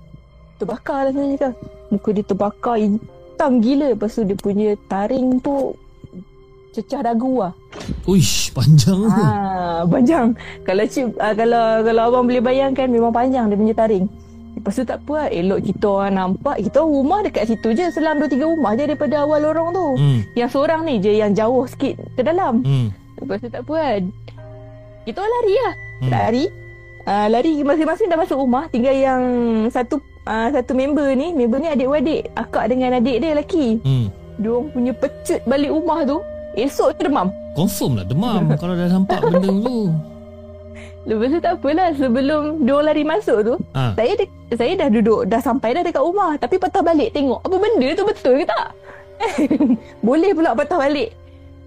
[0.57, 1.53] terbakar lah saya cakap.
[1.91, 3.87] Muka dia terbakar, hitam gila.
[3.93, 5.75] Lepas tu dia punya taring tu
[6.75, 7.53] cecah dagu lah.
[8.03, 9.23] Uish, panjang tu.
[9.23, 10.35] Ah, panjang.
[10.67, 14.05] Kalau cip, ah, kalau kalau abang boleh bayangkan memang panjang dia punya taring.
[14.55, 15.27] Lepas tu tak apa lah.
[15.31, 16.57] Elok kita orang nampak.
[16.63, 17.91] Kita rumah dekat situ je.
[17.91, 19.85] Selam 2-3 rumah je daripada awal lorong tu.
[19.99, 20.19] Hmm.
[20.33, 22.63] Yang seorang ni je yang jauh sikit ke dalam.
[22.63, 22.87] Hmm.
[23.19, 23.93] Lepas tu tak apa lah.
[25.03, 25.73] Kita orang lari lah.
[25.75, 26.11] Hmm.
[26.11, 26.45] Lari.
[27.05, 28.65] Uh, lari masing-masing dah masuk rumah.
[28.71, 29.21] Tinggal yang
[29.69, 31.31] satu uh, satu member ni.
[31.31, 32.29] Member ni adik-beradik.
[32.33, 33.79] Akak dengan adik dia lelaki.
[33.81, 34.07] Hmm.
[34.35, 36.17] Dia orang punya pecut balik rumah tu.
[36.55, 37.27] Esok tu demam.
[37.51, 39.79] Confirm lah demam kalau dah nampak benda tu.
[41.05, 43.93] Lepas tu tak apalah sebelum dia orang lari masuk tu, Ha.
[43.93, 47.55] saya de- saya dah duduk dah sampai dah dekat rumah tapi patah balik tengok apa
[47.55, 48.67] benda tu betul ke tak?
[50.07, 51.13] Boleh pula patah balik.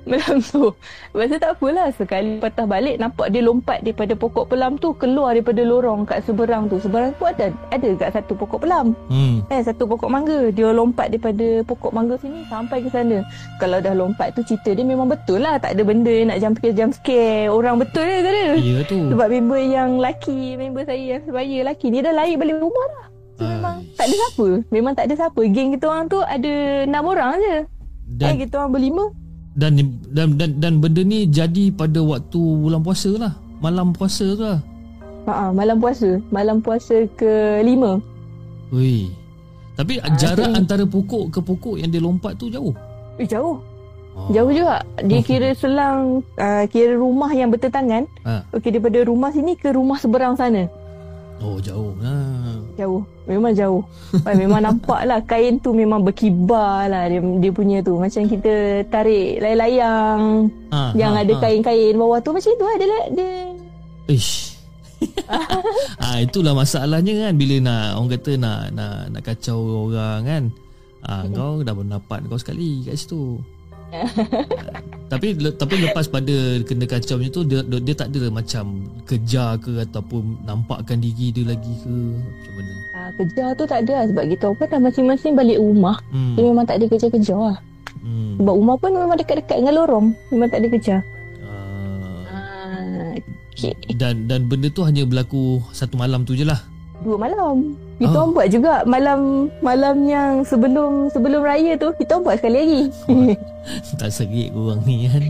[0.08, 0.72] Malam tu.
[1.12, 5.36] Lepas tu tak apalah sekali patah balik nampak dia lompat daripada pokok pelam tu keluar
[5.36, 6.80] daripada lorong kat seberang tu.
[6.80, 8.96] Seberang tu ada ada kat satu pokok pelam.
[9.12, 9.44] Hmm.
[9.52, 10.48] Eh satu pokok mangga.
[10.48, 13.20] Dia lompat daripada pokok mangga sini sampai ke sana.
[13.60, 15.60] Kalau dah lompat tu cerita dia memang betul lah.
[15.60, 17.52] Tak ada benda nak jump scare jump scare.
[17.52, 18.46] Orang betul dia tak ada.
[18.56, 18.98] Ya tu.
[19.12, 23.12] Sebab member yang laki, member saya yang sebaya laki ni dah lari balik rumah.
[23.38, 23.54] So Ai.
[23.54, 24.46] memang tak ada siapa.
[24.74, 25.40] Memang tak ada siapa.
[25.46, 26.52] Geng kita orang tu ada
[26.88, 27.56] enam orang je.
[28.08, 29.04] Dan eh, kita orang berlima.
[29.58, 29.74] Dan
[30.08, 33.32] dan dan dan benda ni jadi pada waktu bulan puasa lah.
[33.58, 34.62] Malam puasa tu lah.
[35.26, 36.22] Ha malam puasa.
[36.30, 37.30] Malam puasa ke
[37.60, 37.98] lima.
[38.70, 39.10] Ui.
[39.74, 42.72] Tapi Ah, jarak jadi- antara pokok ke pokok yang dia lompat tu jauh.
[43.16, 43.58] Eh jauh.
[44.14, 44.30] Oh.
[44.30, 44.82] Jauh juga.
[45.00, 48.06] Dia kira selang uh, kira rumah yang bertentangan.
[48.22, 48.42] Ha.
[48.52, 50.66] Okey daripada rumah sini ke rumah seberang sana.
[51.38, 51.94] Oh jauh.
[52.02, 52.14] Ha.
[52.74, 53.02] Jauh.
[53.30, 53.82] Memang jauh.
[54.26, 57.94] Memang nampak lah kain tu memang berkibar lah dia, dia punya tu.
[57.98, 61.40] Macam kita tarik layang-layang Ha, yang ha, ada ha.
[61.40, 62.76] kain-kain bawah tu macam tu lah.
[62.76, 63.30] Dia, dia
[64.08, 64.58] Ish.
[66.02, 70.44] ah itulah masalahnya kan bila nak orang kata nak nak nak kacau orang kan.
[71.06, 73.38] Ah kau dah bernapat kau sekali kat situ.
[75.08, 78.64] Tapi le- tapi lepas pada kena kacau macam tu dia, dia, dia tak ada macam
[79.02, 82.72] kejar ke ataupun nampakkan diri dia lagi ke macam mana.
[82.92, 85.96] ah, kerja tu tak ada lah sebab kita orang dah masing-masing balik rumah.
[86.12, 86.36] Hmm.
[86.36, 87.56] Dia memang tak ada kerja-kerja lah.
[87.98, 88.36] hmm.
[88.36, 90.06] Sebab rumah pun memang dekat-dekat dengan lorong.
[90.28, 90.96] Memang tak ada kerja.
[91.40, 93.16] Ah, Ah,
[93.50, 93.72] okay.
[93.96, 96.60] dan dan benda tu hanya berlaku satu malam tu je lah.
[97.08, 97.72] Dua malam.
[97.96, 98.20] Kita Ah.
[98.20, 99.20] orang buat juga malam
[99.58, 102.82] malam yang sebelum sebelum raya tu kita orang buat sekali lagi.
[103.98, 105.24] tak serik korang ni kan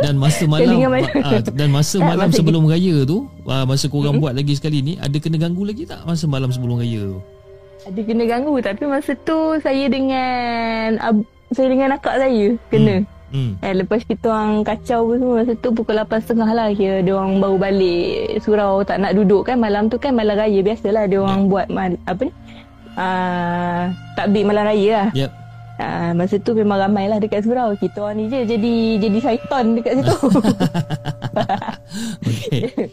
[0.00, 1.06] dan masa malam mana?
[1.20, 4.78] ah, dan masa Tak, malam masa sebelum raya tu ah, masa korang buat lagi sekali
[4.78, 7.18] ni ada kena ganggu lagi tak masa malam sebelum raya tu
[7.82, 12.94] ada kena ganggu tapi masa tu saya dengan ab- saya dengan akak saya kena.
[12.96, 13.13] hmm.
[13.34, 17.42] Eh, lepas kita orang kacau pun semua masa tu pukul 8.30 lah kira dia orang
[17.42, 21.50] baru balik surau tak nak duduk kan malam tu kan malam raya biasalah dia orang
[21.50, 22.32] buat mal, apa ni
[22.94, 25.08] uh, takbir malam raya lah.
[25.14, 25.32] yep
[25.74, 27.74] Uh, masa tu memang ramai lah dekat surau.
[27.74, 30.14] Kita orang ni je jadi jadi syaitan dekat situ.
[32.30, 32.86] okay.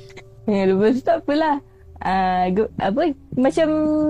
[0.49, 1.61] Ya, lepas tu tak apalah.
[2.01, 3.67] Uh, go, apa macam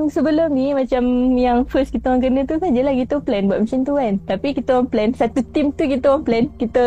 [0.08, 1.04] sebelum ni macam
[1.36, 4.14] yang first kita orang kena tu sajalah kita plan buat macam tu kan.
[4.24, 6.86] Tapi kita orang plan satu team tu kita orang plan kita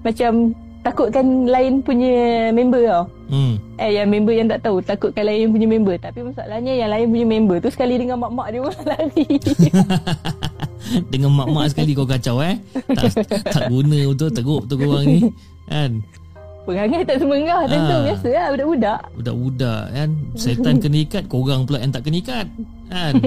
[0.00, 3.04] macam takutkan lain punya member tau.
[3.32, 3.56] hmm.
[3.80, 5.96] Eh yang member yang tak tahu takutkan lain punya member.
[6.00, 9.28] Tapi masalahnya yang lain punya member tu sekali dengan mak-mak dia orang lari.
[11.12, 12.60] dengan mak-mak sekali kau kacau eh
[12.92, 15.20] tak, tak guna betul teruk tu korang ni
[15.64, 15.90] kan
[16.64, 18.02] Perangai tak semengah tentu Ah.
[18.02, 18.98] biasa lah budak-budak.
[19.12, 22.46] budak-budak kan setan kena ikat korang pula yang tak kena ikat
[22.86, 23.12] kan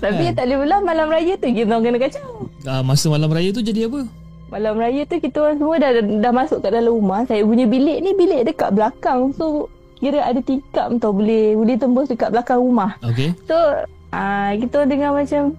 [0.00, 2.26] Tapi tak boleh pula malam raya tu kita orang kena kacau.
[2.64, 4.06] ah, masa malam raya tu jadi apa
[4.48, 7.22] Malam raya tu kita orang semua dah dah masuk kat dalam rumah.
[7.22, 9.30] Saya punya bilik ni bilik dekat belakang.
[9.30, 12.96] So kira ada tingkap tau boleh boleh tembus dekat belakang rumah.
[13.00, 13.54] okay So
[14.10, 15.54] ah kita orang dengar macam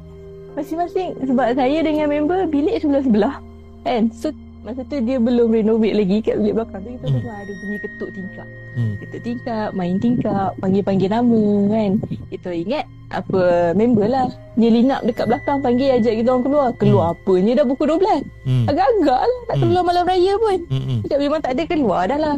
[0.51, 3.39] masing-masing sebab saya dengan member bilik sebelah-sebelah.
[3.81, 4.11] Kan?
[4.11, 4.29] So
[4.61, 7.15] masa tu dia belum renovate lagi kat bilik belakang tu kita Hmm.
[7.17, 8.47] dengar ada bunyi ketuk tingkap.
[8.77, 8.93] hmm.
[9.01, 11.91] Ketuk tingkap, main tingkap, panggil-panggil nama kan.
[12.29, 13.41] Kita ingat apa
[13.73, 14.27] member lah.
[14.53, 16.67] Dia linap dekat belakang panggil ajak kita orang keluar.
[16.77, 18.21] Keluar apanya dah pukul 12.
[18.45, 18.65] Hmm.
[18.65, 19.61] Agak-agak lah tak Hmm.
[19.65, 20.57] keluar malam raya pun.
[20.69, 20.83] Hmm.
[20.83, 20.97] hmm.
[21.01, 22.35] Cakap memang tak ada keluar dah lah.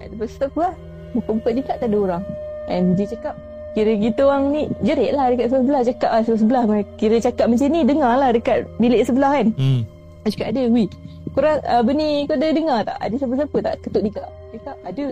[0.00, 0.74] Lepas tu apa lah.
[1.10, 2.22] Buka-buka tingkap tak ada orang.
[2.66, 3.34] And dia cakap
[3.70, 6.62] Kira kita orang ni jerit lah dekat sebelah cakap lah sebelah
[6.98, 9.54] kira cakap macam ni dengar lah dekat bilik sebelah kan.
[9.54, 9.86] hmm.
[10.26, 10.90] Cakap ada, wih.
[11.30, 12.98] Korang apa ni kau dah dengar tak?
[12.98, 14.28] Ada siapa-siapa tak ketuk tingkap?
[14.50, 15.06] Dia cakap ada.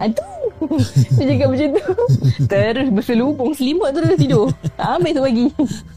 [0.00, 0.24] Ada.
[1.20, 1.84] Dia cakap macam tu.
[2.52, 4.48] Terus berselubung selimut terus tidur.
[4.80, 5.46] Ambil tu pagi.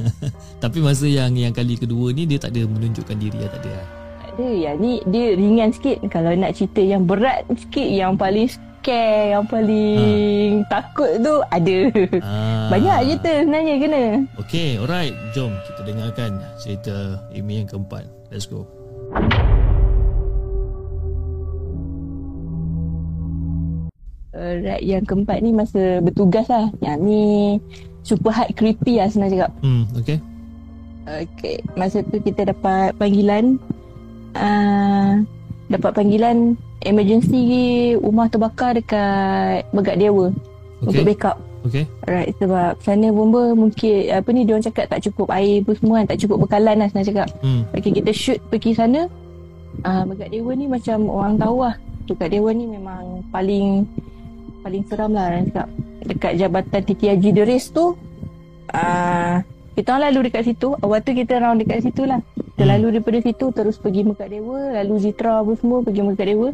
[0.63, 3.71] Tapi masa yang yang kali kedua ni dia tak ada menunjukkan diri lah tak ada
[3.71, 3.87] lah.
[4.19, 4.47] Tak ada.
[4.51, 5.97] Yang ni dia ringan sikit.
[6.11, 11.77] Kalau nak cerita yang berat sikit, yang paling scare, yang paling takut tu ada.
[12.19, 12.67] Ah.
[12.67, 14.03] Banyak tu sebenarnya kena.
[14.43, 15.15] Okay, alright.
[15.31, 18.07] Jom kita dengarkan cerita Amy yang keempat.
[18.27, 18.67] Let's go.
[24.35, 26.67] Alright, yang keempat ni masa bertugas lah.
[26.83, 27.23] Yang ni
[28.03, 29.51] super hard creepy lah senang cakap.
[29.63, 30.19] Hmm, okay.
[31.05, 33.61] Okay, masa tu kita dapat panggilan
[34.33, 35.21] uh,
[35.69, 40.33] dapat panggilan emergency rumah terbakar dekat Megat Dewa
[40.81, 40.89] okay.
[40.89, 41.37] untuk backup.
[41.65, 41.89] Okay.
[42.05, 46.13] Alright, sebab sana bomba mungkin apa ni diorang cakap tak cukup air pun semua kan,
[46.13, 47.27] tak cukup bekalan lah senang cakap.
[47.41, 47.65] Hmm.
[47.73, 49.09] Okay, kita shoot pergi sana.
[49.81, 51.75] Uh, Megat Dewa ni macam orang tahu lah.
[52.05, 53.83] Megat Dewa ni memang paling
[54.61, 55.67] paling seram lah orang cakap.
[56.05, 57.97] Dekat Jabatan Titi Haji Deris tu,
[58.71, 59.35] uh,
[59.73, 60.77] kita orang lalu dekat situ.
[60.79, 62.21] Awal tu kita round dekat situ lah.
[62.55, 62.71] Kita Hmm.
[62.77, 66.49] lalu daripada situ terus pergi Megat Dewa, lalu Zitra pun semua pergi Megat Dewa.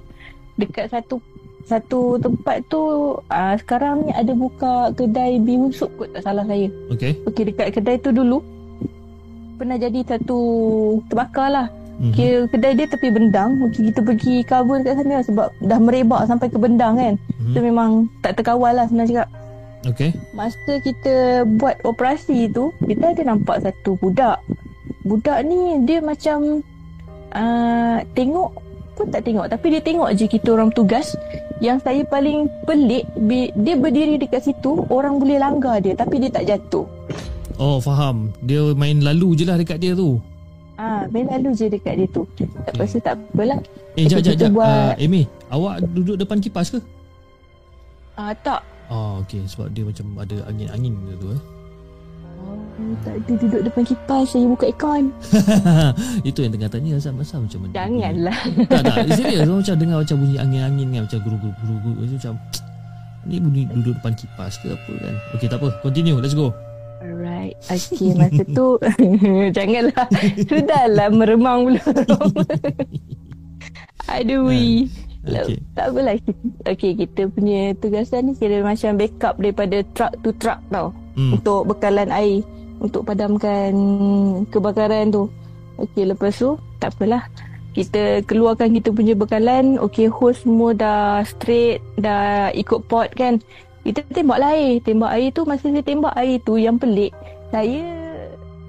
[0.56, 1.20] Dekat satu
[1.68, 2.82] satu tempat tu
[3.18, 6.68] uh, sekarang ni ada buka kedai bihun sup kot tak salah saya.
[6.94, 7.18] Okay.
[7.28, 8.42] Okey dekat kedai tu dulu
[9.62, 10.40] pernah jadi satu
[11.06, 11.68] terbakar lah.
[12.02, 12.14] Mhm.
[12.18, 16.26] Kira kedai dia tepi bendang Mungkin kita pergi cover kat sana lah Sebab dah merebak
[16.26, 17.54] sampai ke bendang kan Mhm.
[17.54, 17.90] Itu memang
[18.26, 19.30] tak terkawal lah senang cakap
[19.82, 20.14] Okay.
[20.34, 24.42] Masa kita buat operasi tu Kita ada nampak satu budak
[25.06, 26.66] Budak ni dia macam
[27.34, 28.50] uh, Tengok
[28.94, 31.16] pun tak tengok Tapi dia tengok je kita orang tugas
[31.58, 33.08] Yang saya paling pelik
[33.56, 36.86] Dia berdiri dekat situ Orang boleh langgar dia Tapi dia tak jatuh
[37.56, 38.34] Oh, faham.
[38.42, 40.18] Dia main lalu je lah dekat dia tu.
[40.74, 42.26] Ah, main lalu je dekat dia tu
[42.66, 43.62] Lepas tu tak apalah
[43.94, 44.50] Eh, jap, jap, jap.
[44.50, 46.80] buat- Uh, Amy, awak duduk depan kipas ke?
[48.14, 48.64] Ah tak.
[48.88, 49.44] Oh, okey.
[49.46, 51.42] Sebab dia macam ada angin-angin tu eh.
[52.42, 52.58] Oh,
[53.06, 55.14] tak ada duduk depan kipas saya buka aircon.
[56.30, 57.74] Itu yang tengah tanya asal-asal macam mana.
[57.78, 58.40] Janganlah.
[58.66, 58.96] Tak, tak.
[59.14, 59.46] Serius.
[59.46, 61.02] Orang macam dengar macam bunyi angin-angin kan.
[61.06, 62.02] Macam guru-guru-guru.
[62.10, 62.34] Macam,
[63.30, 65.16] ni bunyi duduk depan kipas ke apa kan.
[65.38, 65.70] Okey, tak apa.
[65.86, 66.18] Continue.
[66.18, 66.50] Let's go.
[67.02, 67.58] Alright.
[67.66, 68.78] Okay, masa tu
[69.58, 70.06] janganlah.
[70.46, 71.82] Sudahlah meremang pula.
[74.22, 74.50] Aduh.
[74.50, 74.90] Okay.
[75.22, 75.58] Okay.
[75.78, 76.18] Tak apalah.
[76.66, 80.94] Okay, kita punya tugasan ni kira macam backup daripada truck to truck tau.
[81.16, 81.38] Hmm.
[81.40, 82.42] Untuk bekalan air.
[82.82, 83.72] Untuk padamkan
[84.50, 85.30] kebakaran tu.
[85.78, 87.30] Okay, lepas tu tak apalah.
[87.72, 89.80] Kita keluarkan kita punya bekalan.
[89.80, 91.80] Okay, hose semua dah straight.
[91.96, 93.38] Dah ikut pot kan.
[93.86, 94.82] Kita tembaklah air.
[94.82, 97.14] Tembak air tu masa saya tembak air tu yang pelik.
[97.54, 97.86] Saya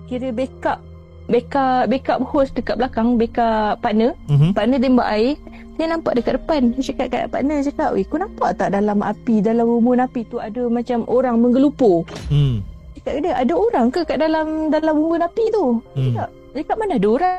[0.06, 0.91] kira backup.
[1.26, 3.14] Backup, backup hose dekat belakang.
[3.14, 4.12] Backup partner.
[4.26, 4.50] Mhm.
[4.52, 5.34] Partner tembak air
[5.72, 8.98] Saya nampak dekat depan Saya cakap kat partner Saya cakap Weh kau nampak tak dalam
[9.00, 12.60] api Dalam rumun api tu Ada macam orang menggelupur Hmm.
[12.94, 16.12] Cakap dia Ada orang ke kat dalam Dalam rumun api tu Hmm.
[16.12, 17.34] Cakap cakap mana ada orang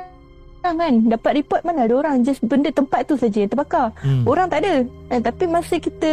[0.57, 4.25] Orang kan Dapat report mana ada orang Just benda tempat tu saja yang terbakar Hmm.
[4.25, 4.81] Orang tak ada
[5.13, 6.11] eh, Tapi masa kita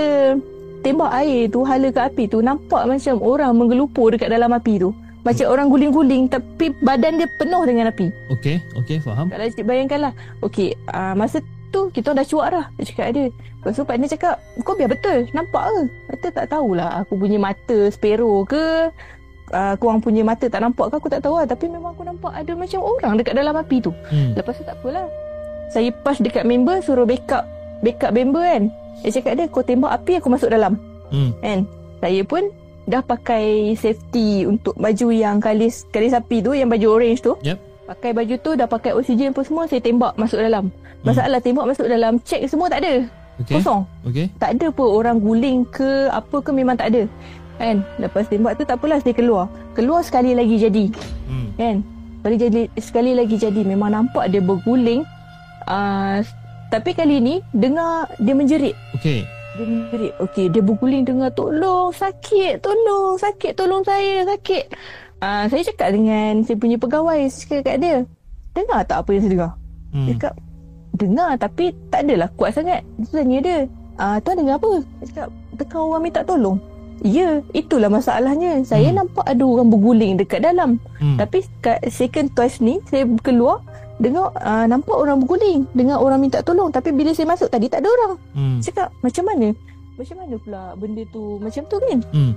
[0.81, 4.93] Tembak air tu Hala ke api tu Nampak macam orang menggelupur Dekat dalam api tu
[5.21, 8.09] Macam orang guling-guling Tapi badan dia penuh dengan api.
[8.33, 9.29] Okey, okey, faham.
[9.29, 13.25] kalau cik bayangkan lah Okay uh, Masa tu Kita dah cuak dah Dia cakap ada
[13.29, 15.81] Lepas tu partner cakap Kau biar betul Nampak ke?
[16.09, 18.89] Kata tak tahulah Aku punya mata sparrow ke?
[19.51, 20.95] Uh, Korang punya mata tak nampak ke?
[20.97, 23.93] Aku tak tahu lah Tapi memang aku nampak Ada macam orang Dekat dalam api tu.
[24.09, 24.33] Hmm.
[24.33, 25.05] Lepas tu tak apalah.
[25.68, 27.45] Saya pass dekat member Suruh backup
[27.85, 28.73] Backup member kan.
[29.05, 30.81] Dia cakap dia Kau tembak api Aku masuk dalam.
[31.12, 31.37] Hmm.
[31.45, 31.68] Kan?
[32.01, 32.49] Saya pun
[32.91, 37.32] Dah pakai safety Untuk baju yang kalis Kalis api tu Yang baju orange tu.
[37.47, 37.59] Yep.
[37.86, 40.74] Pakai baju tu Dah pakai oksigen pun semua Saya tembak masuk dalam.
[41.07, 43.07] Masalah tembak masuk dalam Check semua tak ada.
[43.41, 43.55] Okey.
[43.57, 43.86] Kosong.
[44.05, 44.26] Okey.
[44.36, 47.07] Tak ada pun orang guling ke Apa ke memang tak ada.
[47.57, 47.86] Kan?
[48.03, 49.47] Lepas tembak tu tak apalah Saya keluar.
[49.72, 50.84] Keluar sekali lagi jadi.
[51.30, 51.49] Hmm.
[51.55, 51.76] Kan?
[52.20, 53.62] Sekali, jadi, sekali lagi jadi.
[53.64, 55.07] Memang nampak dia berguling.
[55.64, 56.20] Uh,
[56.68, 58.76] Tapi kali ni Dengar dia menjerit.
[58.99, 59.39] Okey.
[59.57, 60.13] Dia menjerit.
[60.23, 64.65] Okey, dia berguling dengar tolong, sakit, tolong, sakit, tolong saya, sakit.
[65.21, 67.97] Ah, uh, saya cakap dengan saya punya pegawai, saya cakap kat dia,
[68.57, 69.53] dengar tak apa yang saya dengar?
[69.53, 70.09] Dia Hmm.
[70.15, 70.35] cakap,
[70.97, 72.81] dengar tapi tak adalah kuat sangat.
[72.97, 73.59] Dia tanya dia,
[73.99, 74.71] ah, tuan dengar apa?
[74.81, 75.29] Dia cakap,
[75.59, 76.57] tekan orang minta tolong.
[77.01, 78.61] Ya, itulah masalahnya.
[78.61, 79.05] Saya Hmm.
[79.05, 80.77] nampak ada orang berguling dekat dalam.
[81.01, 81.17] Hmm.
[81.17, 83.65] Tapi kat second twice ni, saya keluar,
[84.01, 86.73] dengar uh, nampak orang berguling, dengar orang minta tolong.
[86.73, 88.13] Tapi bila saya masuk tadi tak ada orang.
[88.33, 88.59] Hmm.
[88.65, 89.49] Cakap macam mana?
[90.01, 91.99] Macam mana pula benda tu macam tu kan?
[92.11, 92.33] Hmm.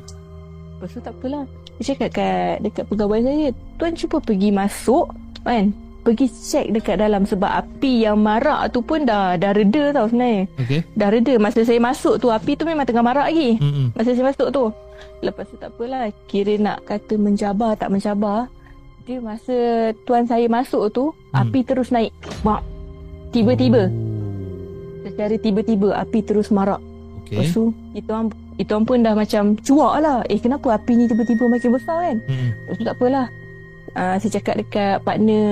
[0.76, 1.43] Lepas tu tak apalah.
[1.80, 3.47] Dia cakap kat dekat pegawai saya,
[3.80, 5.07] tuan cuba pergi masuk
[5.47, 5.72] kan?
[6.03, 10.51] Pergi check dekat dalam sebab api yang marak tu pun dah dah reda tau sebenarnya.
[10.59, 10.84] Okey.
[10.99, 13.55] Dah reda masa saya masuk tu api tu memang tengah marak lagi.
[13.55, 13.95] Hmm.
[13.95, 14.68] Masa saya masuk tu.
[15.24, 16.11] Lepas tu tak apalah.
[16.28, 18.51] Kira nak kata mencabar tak mencabar.
[19.03, 19.57] Dia masa
[20.03, 21.43] tuan saya masuk tu, Hmm.
[21.43, 22.15] api terus naik.
[22.39, 22.63] Bak.
[23.29, 23.87] Tiba-tiba.
[23.87, 23.91] Oh.
[25.03, 26.79] Secara tiba-tiba api terus marak.
[27.19, 27.35] Okey.
[27.35, 31.05] Lepas tu Itu orang Itu orang pun dah macam Cuak lah Eh kenapa api ni
[31.05, 32.49] tiba-tiba makin besar kan Hmm.
[32.53, 33.25] Lepas tu tak apalah
[33.93, 35.47] uh, Saya cakap dekat partner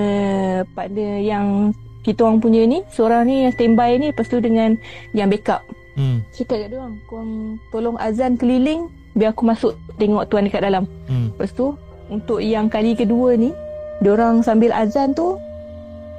[0.69, 1.71] Partner yang
[2.01, 4.75] Kita orang punya ni Seorang ni yang standby ni Lepas tu dengan
[5.11, 6.23] Yang backup Hmm.
[6.29, 7.31] Cakap kat dia orang Korang
[7.67, 8.81] tolong azan keliling
[9.11, 11.31] Biar aku masuk Tengok tuan dekat dalam Hmm.
[11.31, 11.71] Lepas tu
[12.11, 13.55] Untuk yang kali kedua ni
[14.03, 15.39] Diorang sambil azan tu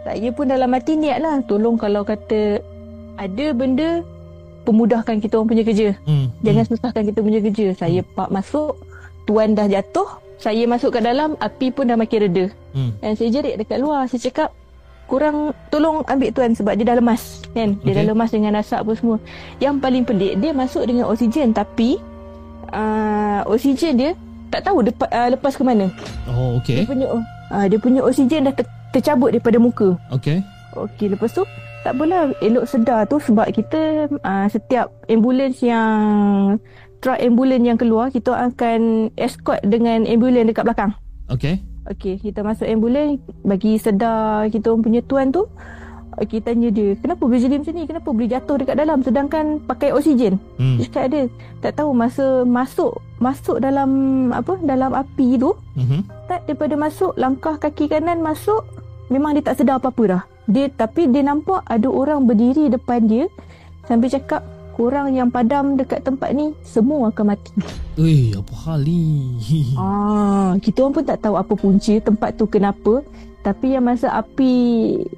[0.03, 2.65] Saya pun dalam hati niat lah Tolong kalau kata
[3.21, 4.01] Ada benda
[4.63, 6.31] Pemudahkan kita orang punya kerja Hmm.
[6.47, 7.67] Jangan susahkan kita punya kerja.
[7.75, 8.79] Saya pak masuk,
[9.27, 10.07] tuan dah jatuh,
[10.39, 12.47] saya masuk ke dalam, api pun dah makin reda.
[12.75, 12.95] Hmm.
[13.03, 14.51] Dan saya jerit dekat luar, saya cakap,
[15.11, 17.43] kurang tolong ambil tuan sebab dia dah lemas.
[17.55, 17.79] Kan?
[17.83, 17.99] Dia Okey.
[17.99, 19.19] dah lemas dengan asap apa semua.
[19.59, 21.99] Yang paling pelik, dia masuk dengan oksigen tapi
[22.71, 24.13] uh, oksigen dia
[24.53, 25.89] tak tahu depa, uh, lepas ke mana.
[26.29, 26.85] Oh, Dia okey.
[26.85, 27.07] punya
[27.49, 29.97] uh, dia punya oksigen dah ter, tercabut daripada muka.
[30.13, 30.45] Okey.
[30.77, 31.43] Okey, lepas tu
[31.83, 36.61] tak apalah elok sedar tu sebab kita uh, setiap ambulans yang
[37.03, 40.93] truck ambulans yang keluar kita akan escort dengan ambulans dekat belakang.
[41.33, 41.59] Okey.
[41.91, 45.49] Okey, kita masuk ambulans bagi sedar kita punya tuan tu.
[46.13, 47.89] Okey, tanya dia, kenapa boleh jadi macam ni?
[47.89, 50.37] Kenapa boleh jatuh dekat dalam sedangkan pakai oksigen?
[50.61, 50.77] Hmm.
[50.77, 51.23] Dia cakap dia,
[51.59, 53.91] tak tahu masa masuk masuk dalam
[54.29, 56.05] apa dalam api tu Mhm.
[56.27, 58.61] tak daripada masuk langkah kaki kanan masuk
[59.09, 60.23] memang dia tak sedar apa-apa dah.
[60.45, 63.25] Dia tapi dia nampak ada orang berdiri depan dia
[63.87, 64.43] sambil cakap
[64.73, 67.53] korang yang padam dekat tempat ni semua akan mati.
[67.95, 69.33] Ui, apa hal ni?
[69.77, 73.01] Ah, kita orang pun tak tahu apa punca tempat tu kenapa.
[73.43, 74.55] Tapi yang masa api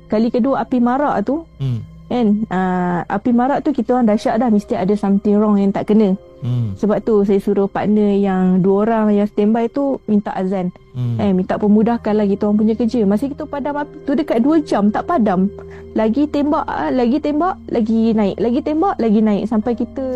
[0.08, 1.80] kali kedua api marak tu Hmm.
[2.04, 5.88] Kan uh, Api marak tu kita orang dahsyat dah Mesti ada something wrong yang tak
[5.88, 6.12] kena
[6.44, 6.76] Hmm.
[6.76, 11.16] Sebab tu saya suruh partner yang Dua orang yang standby tu Minta azan Hmm.
[11.16, 14.62] Eh minta pemudahkan lah kita orang punya kerja Masa kita padam api tu dekat 2
[14.62, 15.48] jam tak padam
[15.96, 20.06] Lagi tembak ah, Lagi tembak Lagi naik Lagi tembak Lagi naik Sampai kita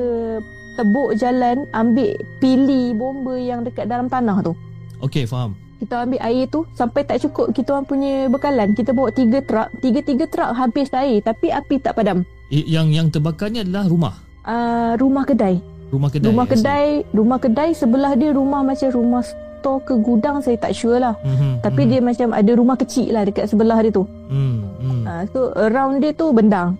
[0.76, 4.52] Tebuk jalan Ambil pili bomba yang dekat dalam tanah tu
[5.00, 5.56] Okey, faham.
[5.78, 9.68] Kita ambil air tu sampai tak cukup kita orang punya bekalan kita bawa tiga truk
[9.78, 14.14] tiga-tiga truk habis air tapi api tak padam yang yang terbakar ni adalah rumah.
[14.42, 16.26] uh, rumah kedai Rumah kedai.
[16.26, 20.98] rumah kedai rumah kedai sebelah dia rumah macam rumah store ke gudang saya tak sure
[20.98, 21.88] lah Mhm, tapi mhm.
[21.88, 24.68] dia macam ada rumah kecil lah dekat sebelah dia tu Hmm.
[24.76, 25.02] hmm.
[25.04, 26.76] uh, so around dia tu bendang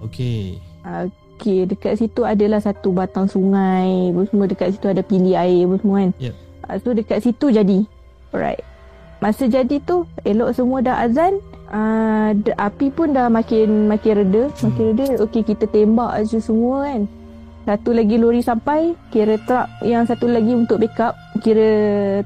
[0.00, 0.58] Okey.
[0.82, 6.04] uh, Okay, dekat situ adalah satu batang sungai semua dekat situ ada pili air semua
[6.04, 6.12] kan.
[6.20, 6.34] Yep.
[6.60, 7.78] Uh, so dekat situ jadi.
[8.30, 8.62] Alright.
[9.18, 11.38] Masa jadi tu elok semua dah azan.
[11.70, 14.60] Uh, api pun dah makin makin reda, Hmm.
[14.66, 15.06] makin reda.
[15.20, 17.06] Okey kita tembak aja semua kan.
[17.60, 21.70] Satu lagi lori sampai, kira truk yang satu lagi untuk backup, kira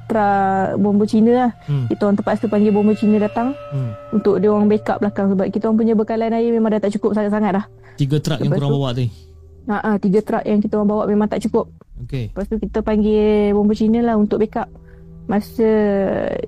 [0.01, 1.51] truk bomba Cina lah.
[1.65, 1.85] Hmm.
[1.87, 3.93] Kita orang terpaksa panggil bomba Cina datang Hmm.
[4.11, 7.13] untuk dia orang backup belakang sebab kita orang punya bekalan air memang dah tak cukup
[7.13, 7.65] sangat-sangat dah.
[7.95, 9.07] Tiga truk yang Lepas korang tu- bawa tadi.
[9.65, 11.67] Ha ah, tiga truk yang kita orang bawa memang tak cukup.
[12.01, 12.31] Okey.
[12.31, 14.71] Lepas tu kita panggil bomba Cina lah untuk backup.
[15.25, 15.71] Masa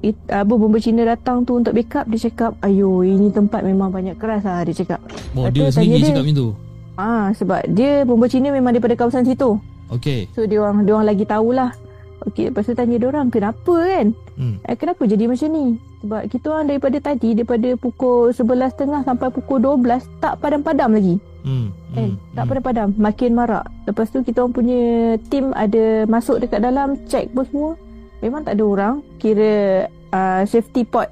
[0.05, 4.20] it, apa bomba Cina datang tu untuk backup dia cakap, "Ayo, ini tempat memang banyak
[4.20, 5.01] keras lah." Dia cakap.
[5.33, 6.09] Oh, Lepas dia sendiri dia.
[6.12, 6.49] cakap macam tu.
[6.97, 9.57] Ah, sebab dia bomba Cina memang daripada kawasan situ.
[9.89, 10.29] Okey.
[10.37, 11.72] So dia orang dia orang lagi tahulah.
[12.27, 14.07] Okey, lepas tu tanya dia orang, "Kenapa kan?
[14.35, 14.57] Hmm.
[14.64, 15.66] Eh, kenapa jadi macam ni?"
[16.01, 21.16] Sebab kita orang daripada tadi daripada pukul 11.30 sampai pukul 12 tak padam-padam lagi.
[21.45, 21.70] Hmm.
[21.93, 22.16] Kan?
[22.16, 22.35] hmm.
[22.35, 22.89] Tak padam-padam.
[22.97, 23.64] Makin marak.
[23.87, 24.81] Lepas tu kita orang punya
[25.29, 27.72] team ada masuk dekat dalam, check pun semua.
[28.25, 28.95] Memang tak ada orang.
[29.21, 31.09] Kira uh, safety pod.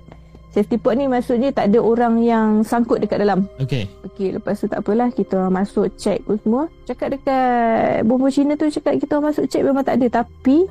[0.54, 3.50] Safety pod ni maksudnya tak ada orang yang sangkut dekat dalam.
[3.58, 3.90] Okey.
[4.06, 5.10] Okey, lepas tu tak apalah.
[5.10, 6.70] Kita masuk check pun semua.
[6.86, 10.22] Cakap dekat bomba Cina tu cakap kita masuk check memang tak ada.
[10.22, 10.70] Tapi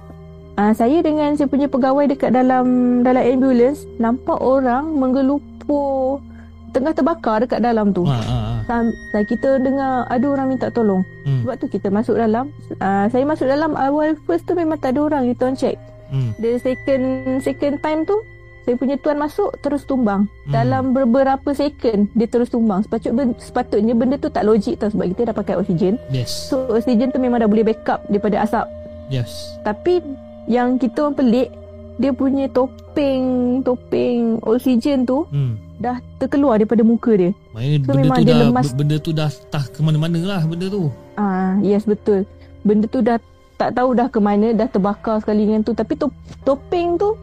[0.56, 2.66] uh, saya dengan saya punya pegawai dekat dalam
[3.04, 6.24] dalam ambulance nampak orang menggelupur
[6.72, 8.08] tengah terbakar dekat dalam tu.
[8.08, 8.52] Ha ha ha.
[8.64, 8.96] Sam-
[9.28, 11.04] kita dengar ada orang minta tolong.
[11.28, 11.44] Hmm.
[11.44, 12.56] Sebab tu kita masuk dalam.
[12.80, 15.28] Uh, saya masuk dalam awal first tu memang tak ada orang.
[15.28, 15.76] Kita check.
[16.14, 16.32] Hmm.
[16.38, 17.04] The second
[17.42, 18.22] second time tu
[18.62, 20.30] saya punya tuan masuk terus tumbang.
[20.46, 20.54] Hmm.
[20.54, 22.80] Dalam beberapa second dia terus tumbang.
[22.80, 25.98] Sepatutnya, sepatutnya benda tu tak logik tau sebab kita dah pakai oksigen.
[26.08, 26.30] Yes.
[26.48, 28.70] So oksigen tu memang dah boleh backup daripada asap.
[29.10, 29.58] Yes.
[29.62, 30.00] Tapi
[30.46, 31.50] yang kita orang pelik
[31.94, 33.24] dia punya topeng
[33.62, 35.58] topeng oksigen tu Hmm.
[35.78, 37.32] dah terkeluar daripada muka dia.
[37.52, 38.68] Maknanya So, benda memang tu dia dah lemas.
[38.72, 40.88] benda tu dah tah ke mana-mana lah benda tu.
[41.16, 42.24] Ah, yes betul.
[42.62, 43.20] Benda tu dah
[43.64, 45.72] tak tahu dah ke mana, dah terbakar sekali dengan tu.
[45.72, 46.12] Tapi top,
[46.44, 47.16] topeng tu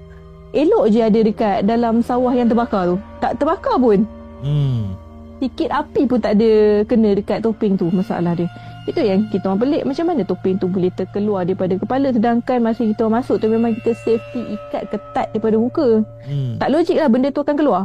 [0.57, 2.97] elok je ada dekat dalam sawah yang terbakar tu.
[3.20, 4.09] Tak terbakar pun.
[4.41, 4.97] Hmm.
[5.41, 8.49] Sikit api pun tak ada kena dekat topeng tu masalah dia.
[8.88, 12.80] Itu yang kita orang pelik macam mana topeng tu boleh terkeluar daripada kepala sedangkan masa
[12.88, 16.01] kita orang masuk tu memang kita safety ikat ketat daripada muka.
[16.24, 16.57] Hmm.
[16.57, 17.84] Tak logik lah benda tu akan keluar.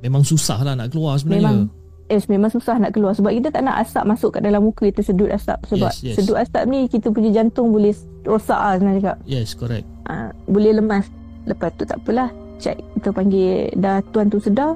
[0.00, 1.44] Memang susah lah nak keluar sebenarnya.
[1.44, 1.79] Memang
[2.10, 5.00] Yes, memang susah nak keluar sebab kita tak nak asap masuk kat dalam muka kita
[5.00, 6.14] sedut asap sebab Yes, yes.
[6.16, 9.16] sedut asap ni kita punya jantung boleh rosak lah senang cakap.
[9.24, 9.86] Yes, correct.
[10.04, 11.06] uh, boleh lemas.
[11.42, 12.28] Lepas tu tak apalah.
[12.58, 14.74] Check kita panggil dah tuan tu sedar.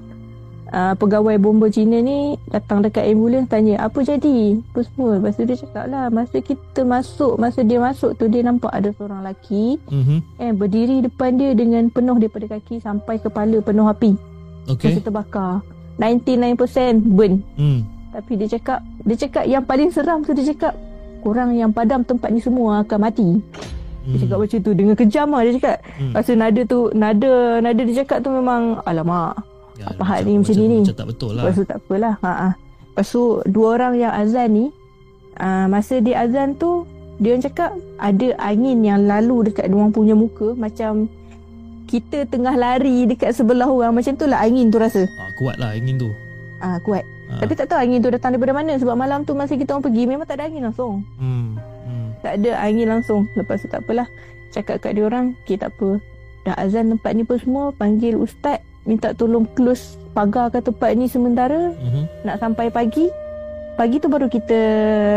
[0.67, 5.45] Uh, pegawai bomba Cina ni datang dekat ambulans tanya apa jadi apa semua lepas tu
[5.45, 9.79] dia cakap lah masa kita masuk masa dia masuk tu dia nampak ada seorang lelaki
[9.87, 10.19] Mhm.
[10.37, 14.19] eh berdiri depan dia dengan penuh daripada kaki sampai kepala penuh api
[14.67, 14.91] Okay.
[14.91, 15.53] masa terbakar
[16.01, 17.87] 99% burn Hmm.
[18.11, 20.75] tapi dia cakap dia cakap yang paling seram tu dia cakap
[21.25, 23.29] korang yang padam tempat ni semua akan mati
[24.05, 25.77] dia cakap macam tu dengan kejam lah dia cakap.
[25.97, 26.13] Hmm.
[26.13, 27.33] Rasa nada tu nada
[27.65, 29.33] nada dia cakap tu memang alamak.
[29.81, 30.81] Ya, apa hal ni macam ni ni?
[30.85, 31.43] Macam tak betul lah.
[31.49, 32.15] Lepas tu tak apalah.
[32.21, 32.53] Ha ah.
[32.93, 34.67] Lepas tu dua orang yang azan ni
[35.41, 36.85] uh, masa dia azan tu
[37.17, 41.09] dia orang cakap ada angin yang lalu dekat dia punya muka macam
[41.95, 45.07] kita tengah lari dekat sebelah orang macam tu lah angin tu rasa.
[45.15, 46.11] Ah, kuat lah angin tu.
[46.59, 47.07] Ah kuat.
[47.31, 47.39] Ah.
[47.39, 50.03] Tapi tak tahu angin tu datang daripada mana sebab malam tu masa kita orang pergi
[50.11, 51.07] memang tak ada angin langsung.
[51.15, 51.55] Hmm.
[51.87, 52.09] Hmm.
[52.19, 53.31] Tak ada angin langsung.
[53.39, 54.11] Lepas tu tak apalah.
[54.51, 56.03] Cakap kat dia orang, okay tak apa.
[56.43, 61.07] Dah azan tempat ni pun semua, panggil ustaz, minta tolong close pagar ke tempat ni
[61.07, 62.27] sementara Mhm.
[62.27, 63.07] nak sampai pagi.
[63.75, 64.59] Pagi tu baru kita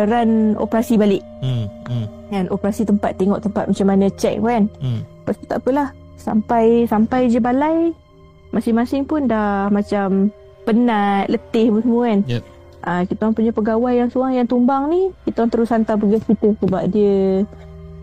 [0.06, 1.22] run operasi balik.
[1.42, 1.66] Hmm.
[1.86, 2.06] Hmm.
[2.30, 4.66] Kan operasi tempat tengok tempat macam mana check kan.
[4.78, 5.02] Hmm.
[5.02, 5.90] Lepas tu tak apalah.
[6.28, 7.96] Sampai sampai je balai
[8.52, 10.28] masing-masing pun dah macam
[10.68, 12.20] penat, letih semua kan.
[12.28, 12.44] Yep.
[12.84, 16.20] Ah kita orang punya pegawai yang seorang yang tumbang ni, kita orang terus hantar pergi
[16.20, 17.48] hospital sebab dia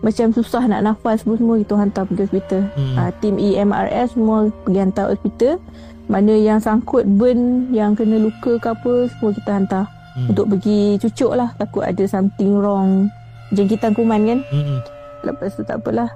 [0.01, 2.61] macam susah nak nafas pun semua kita hantar pergi hospital.
[2.73, 2.95] Hmm.
[2.97, 5.61] Ah tim EMRS semua pergi hantar hospital.
[6.05, 9.85] Mana yang sangkut burn, yang kena luka ke apa, semua kita hantar.
[10.15, 10.31] Hmm.
[10.31, 13.11] untuk pergi cucuk lah takut ada something wrong
[13.51, 14.79] jangkitan kuman kan Mm-mm.
[15.27, 16.07] lepas tu tak apalah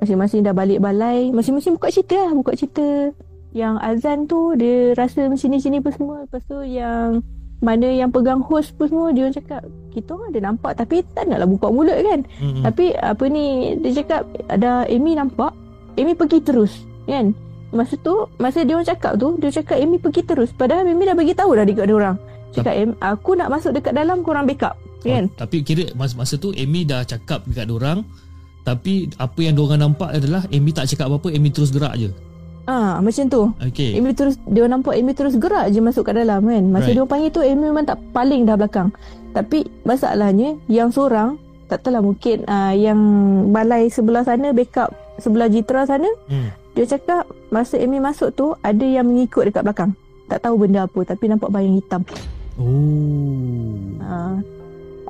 [0.00, 1.28] masing-masing dah balik balai.
[1.34, 3.12] Masing-masing buka cerita lah buka cerita
[3.52, 6.16] yang azan tu dia rasa macam ni sini pun semua.
[6.24, 7.20] Lepas tu yang
[7.62, 9.62] mana yang pegang host pun semua dia orang cakap
[9.94, 12.20] kita orang ada nampak tapi tak naklah buka mulut kan.
[12.42, 12.62] Mm-mm.
[12.66, 15.54] tapi apa ni dia cakap ada Amy nampak
[15.94, 17.30] Amy pergi terus kan?
[17.70, 20.50] Masa tu masa dia orang cakap tu dia cakap Amy pergi terus.
[20.50, 22.16] Padahal Amy dah bagi tahu dah dekat dia orang.
[22.52, 25.24] Cakap "Em, aku nak masuk dekat dalam korang backup kan?
[25.30, 28.04] Oh, tapi kira masa, masa tu Amy dah cakap dekat orang
[28.62, 32.08] tapi apa yang diorang nampak adalah Amy tak cakap apa-apa Amy terus gerak je.
[32.62, 33.94] ah macam tu Okay.
[33.94, 36.94] Amy terus dia nampak Amy terus gerak je masuk kat dalam kan masa Right.
[36.94, 38.94] dia panggil tu Amy memang tak paling dah belakang
[39.32, 41.34] tapi masalahnya yang seorang
[41.66, 42.98] tak tahulah mungkin uh, yang
[43.48, 46.54] balai sebelah sana backup sebelah Jitra sana Hmm.
[46.72, 49.90] dia cakap masa Amy masuk tu ada yang mengikut dekat belakang
[50.24, 52.06] tak tahu benda apa tapi nampak bayang hitam
[52.54, 54.38] Oh.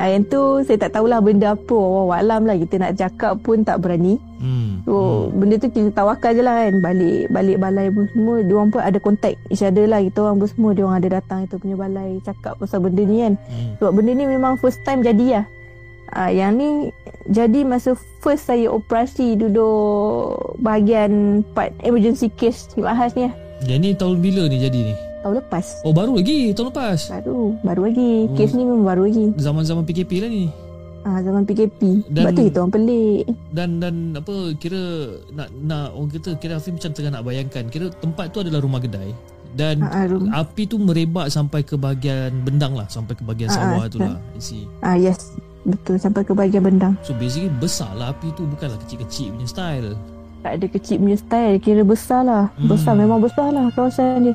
[0.02, 0.10] Ha.
[0.10, 1.78] Yang tu saya tak tahulah benda apa.
[1.78, 4.18] Wallahu alam lah kita nak cakap pun tak berani.
[4.42, 4.82] Hmm.
[4.82, 5.38] So hmm.
[5.38, 6.74] benda tu kita tawakal je lah kan.
[6.82, 8.42] Balik balik balai pun semua.
[8.42, 10.02] Dia orang pun ada contact each other lah.
[10.02, 13.22] Kita orang pun semua dia orang ada datang itu punya balai cakap pasal benda ni
[13.22, 13.34] kan.
[13.46, 13.78] Hmm.
[13.78, 15.46] Sebab benda ni memang first time jadi lah.
[16.12, 16.90] Ah, yang ni
[17.30, 23.34] jadi masa first saya operasi duduk bahagian part emergency case Cik Mahas ni lah.
[23.62, 25.11] Yang ni tahun bila ni jadi ni?
[25.22, 25.64] Tahun lepas.
[25.82, 26.98] Oh baru lagi tahun lepas.
[27.08, 27.54] Baru.
[27.62, 28.26] Baru lagi.
[28.26, 28.34] Hmm.
[28.34, 29.26] Kes ni memang baru lagi.
[29.36, 30.46] Zaman-zaman PKP lah ni.
[31.02, 32.06] Ah, zaman PKP.
[32.08, 33.22] Dan- Sebab tu kita orang pelik.
[33.50, 34.82] Dan dan apa kira
[35.32, 38.78] nak nak orang kata kira Afif macam tengah nak bayangkan kira tempat tu adalah rumah
[38.78, 39.10] kedai
[39.52, 40.30] dan Ah, ah, rumah.
[40.40, 43.98] api tu merebak sampai ke bahagian bendang lah sampai ke bahagian Ah, sawah ah, tu
[43.98, 44.16] lah.
[44.80, 46.94] Ah yes, betul sampai ke bahagian bendang.
[47.02, 49.98] So basically besar lah api tu bukanlah kecil-kecil punya style.
[50.42, 52.44] Tak ada kecil punya style, kira besar lah.
[52.56, 52.66] Hmm.
[52.68, 54.34] Besar memang besar lah kawasan dia.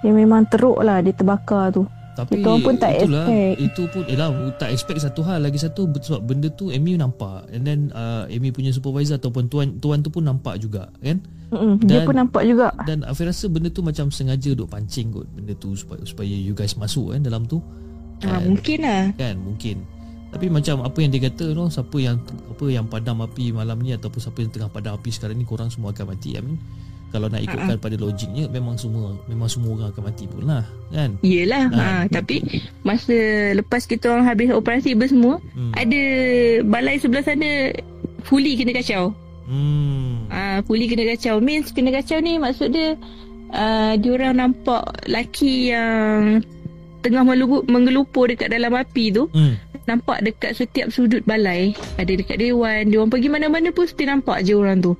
[0.00, 1.84] Dia memang teruk lah dia terbakar tu.
[2.10, 3.54] Tapi Kita pun tak itulah, expect.
[3.62, 4.28] Itu pun eh lah
[4.58, 8.50] tak expect satu hal lagi satu sebab benda tu Amy nampak and then uh, Amy
[8.50, 11.22] punya supervisor ataupun tuan tuan tu pun nampak juga kan.
[11.50, 12.74] Mm-mm, dia Dan- pun nampak juga.
[12.84, 16.52] Dan Afif rasa benda tu macam sengaja duk pancing kot benda tu supaya supaya you
[16.52, 17.62] guys masuk kan dalam tu.
[18.20, 19.04] Ah, And- mungkin lah.
[19.16, 19.76] kan mungkin
[20.30, 23.90] tapi macam apa yang dia kata no siapa yang apa yang padam api malam ni
[23.90, 26.54] ataupun siapa yang tengah padam api sekarang ni korang semua akan mati I mean
[27.10, 31.10] kalau nak ikutkan pada logiknya memang semua memang semua orang akan mati pun lah kan
[31.20, 32.02] Yelah, Ah.
[32.02, 32.42] ha, tapi
[32.80, 33.14] masa
[33.52, 35.72] lepas kita orang habis operasi bersemua, hmm.
[35.74, 36.02] ada
[36.64, 37.70] balai sebelah sana
[38.22, 39.14] fully kena kacau.
[39.46, 40.30] hmm.
[40.30, 41.38] Ah, fully kena kacau.
[41.38, 42.94] Means kena kacau ni maksud dia
[43.50, 46.42] uh, diorang nampak laki yang
[47.00, 47.24] tengah
[47.64, 49.56] menggelupur dekat dalam api tu Hmm.
[49.88, 54.44] nampak dekat setiap sudut balai ada dekat dewan dia orang pergi mana-mana pun mesti nampak
[54.44, 54.92] je orang tu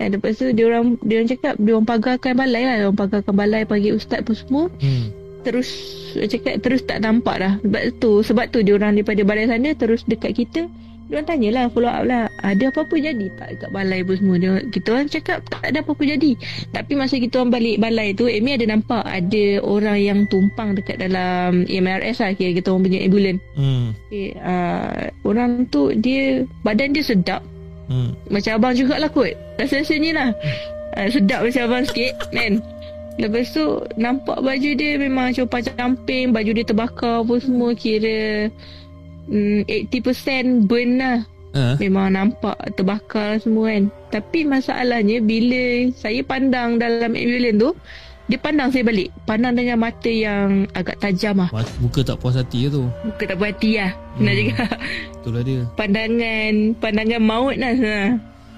[0.00, 2.74] Eh, lepas tu dia orang dia orang cakap dia orang pagarkan balai lah.
[2.80, 4.64] Dia orang pagarkan balai panggil ustaz pun semua.
[4.80, 5.08] Hmm.
[5.42, 5.68] terus
[6.14, 10.06] cakap terus tak nampak dah sebab tu sebab tu dia orang daripada balai sana terus
[10.06, 10.70] dekat kita
[11.12, 12.24] dia orang tanyalah follow up lah.
[12.40, 14.36] Ada apa-apa jadi tak dekat balai pun semua?
[14.40, 16.32] Dia kita orang cakap tak ada apa-apa jadi.
[16.72, 20.96] Tapi masa kita orang balik balai tu Amy ada nampak ada orang yang tumpang dekat
[20.96, 23.40] dalam MRS lah kira kita orang punya ambulans.
[23.52, 23.92] Hmm.
[24.08, 27.44] Okay, uh, orang tu dia badan dia sedap
[27.92, 28.16] Hmm.
[28.32, 29.36] macam abang jugalah kot.
[29.60, 30.30] Rasa-rasanya lah.
[30.96, 32.64] Uh, sedap macam abang sikit kan?
[33.20, 38.48] Lepas tu nampak baju dia memang macam camping baju dia terbakar pun semua kira
[39.28, 41.20] mm, 80% burn lah.
[41.52, 41.76] Ah.
[41.76, 43.92] memang nampak terbakar semua kan.
[44.08, 47.70] Tapi masalahnya bila saya pandang dalam ambulans tu
[48.24, 52.64] dia pandang saya balik pandang dengan mata yang agak tajam lah Muka tak puas hati
[52.64, 54.38] ke tu bukan tak berhati lah nak Hmm.
[54.46, 54.70] cakap
[55.16, 57.96] Itulah dia pandangan pandangan maut lah ha.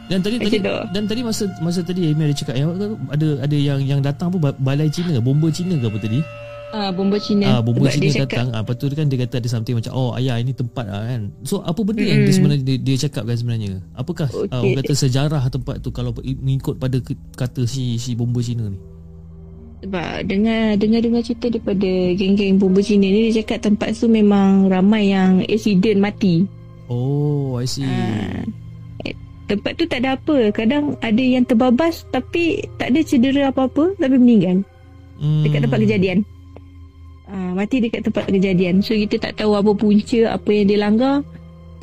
[0.04, 0.76] Dan tadi Macam tadi tu.
[0.90, 2.70] dan tadi masa masa tadi Amy ada cakap yang
[3.08, 6.20] ada ada yang yang datang ba- balai Cina bomba Cina ke apa tadi?
[6.68, 7.46] Ah, bomba Cina.
[7.48, 9.92] Ah bomba Sebab Cina dia datang ah lepas tu kan dia kata ada something macam
[9.94, 11.32] oh ayah ini tempat ah kan.
[11.40, 13.80] So apa benda yang dia sebenarnya dia, dia cakap kan sebenarnya?
[13.94, 14.44] Apakah okay.
[14.44, 14.52] Okey.
[14.52, 17.00] orang kata sejarah tempat tu kalau mengikut pada
[17.32, 18.76] kata si si bomba Cina ni?
[19.84, 24.72] Sebab dengar dengar dengar cerita daripada geng-geng bomba Cina ni dia cakap tempat tu memang
[24.72, 26.48] ramai yang accident mati.
[26.88, 27.84] Oh, I see.
[27.84, 28.40] Ah,
[29.04, 29.12] eh,
[29.44, 30.48] tempat tu tak ada apa.
[30.56, 34.64] Kadang ada yang terbabas tapi tak ada cedera apa-apa tapi meninggal
[35.20, 35.46] Hmm.
[35.46, 36.18] dekat tempat kejadian.
[37.28, 38.80] Ah, mati dekat tempat kejadian.
[38.80, 41.20] So kita tak tahu apa punca apa yang dia langgar.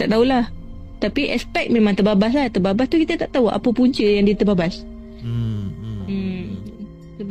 [0.01, 0.49] Tak tahulah.
[0.97, 2.49] Tapi aspek memang terbabas lah.
[2.49, 4.81] Terbabas tu kita tak tahu apa punca yang dia terbabas.
[5.21, 5.69] Hmm.
[5.69, 6.01] hmm.
[6.09, 6.50] Hmm.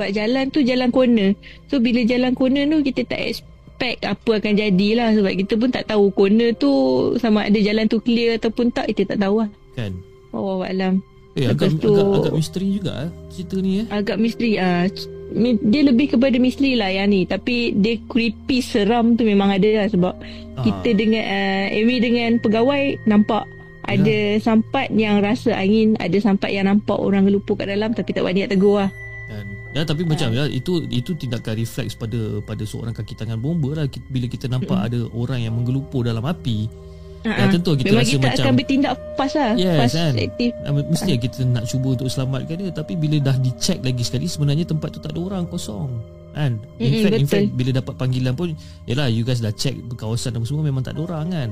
[0.01, 1.36] Sebab jalan tu jalan corner.
[1.68, 5.84] So bila jalan corner tu kita tak expect apa akan jadilah sebab kita pun tak
[5.84, 6.72] tahu corner tu
[7.16, 9.51] sama ada jalan tu clear ataupun tak kita tak tahu lah.
[9.76, 9.92] Kan.
[10.30, 11.05] Oh alam.
[11.32, 13.86] Eh agak, tu- agak agak misteri juga eh cerita ni eh.
[13.86, 14.88] Agak misteri ah
[15.30, 19.84] mi- dia lebih kepada misteri lah yang ni tapi dia creepy seram tu memang ada
[19.84, 20.14] lah sebab
[20.57, 20.64] Ah.
[20.64, 23.44] kita dengan uh, Amy dengan pegawai nampak
[23.80, 28.22] ada sampat yang rasa angin ada sampat yang nampak orang gelupur kat dalam tapi tak
[28.22, 28.90] berani nak tegur lah
[29.26, 33.75] Dan, ya, tapi macam ya, itu itu tindakan refleks pada pada seorang kaki tangan bomba
[33.75, 33.87] lah.
[33.87, 36.91] Bila kita nampak ada orang yang menggelupur dalam api
[37.21, 40.12] Ya, Ah, tentu kita memang rasa kita macam akan bertindak fast lah Yes, fast kan?
[40.16, 40.51] aktif.
[40.64, 42.73] Ah, Mesti kita nak cuba untuk selamatkan dia.
[42.73, 46.01] Tapi bila dah dicek lagi sekali Sebenarnya tempat tu tak ada orang Kosong.
[46.33, 46.57] Kan?
[46.81, 48.55] In fact in fact bila dapat panggilan pun
[48.89, 51.51] yalah you guys dah check kawasan apa semua memang tak ada orang kan?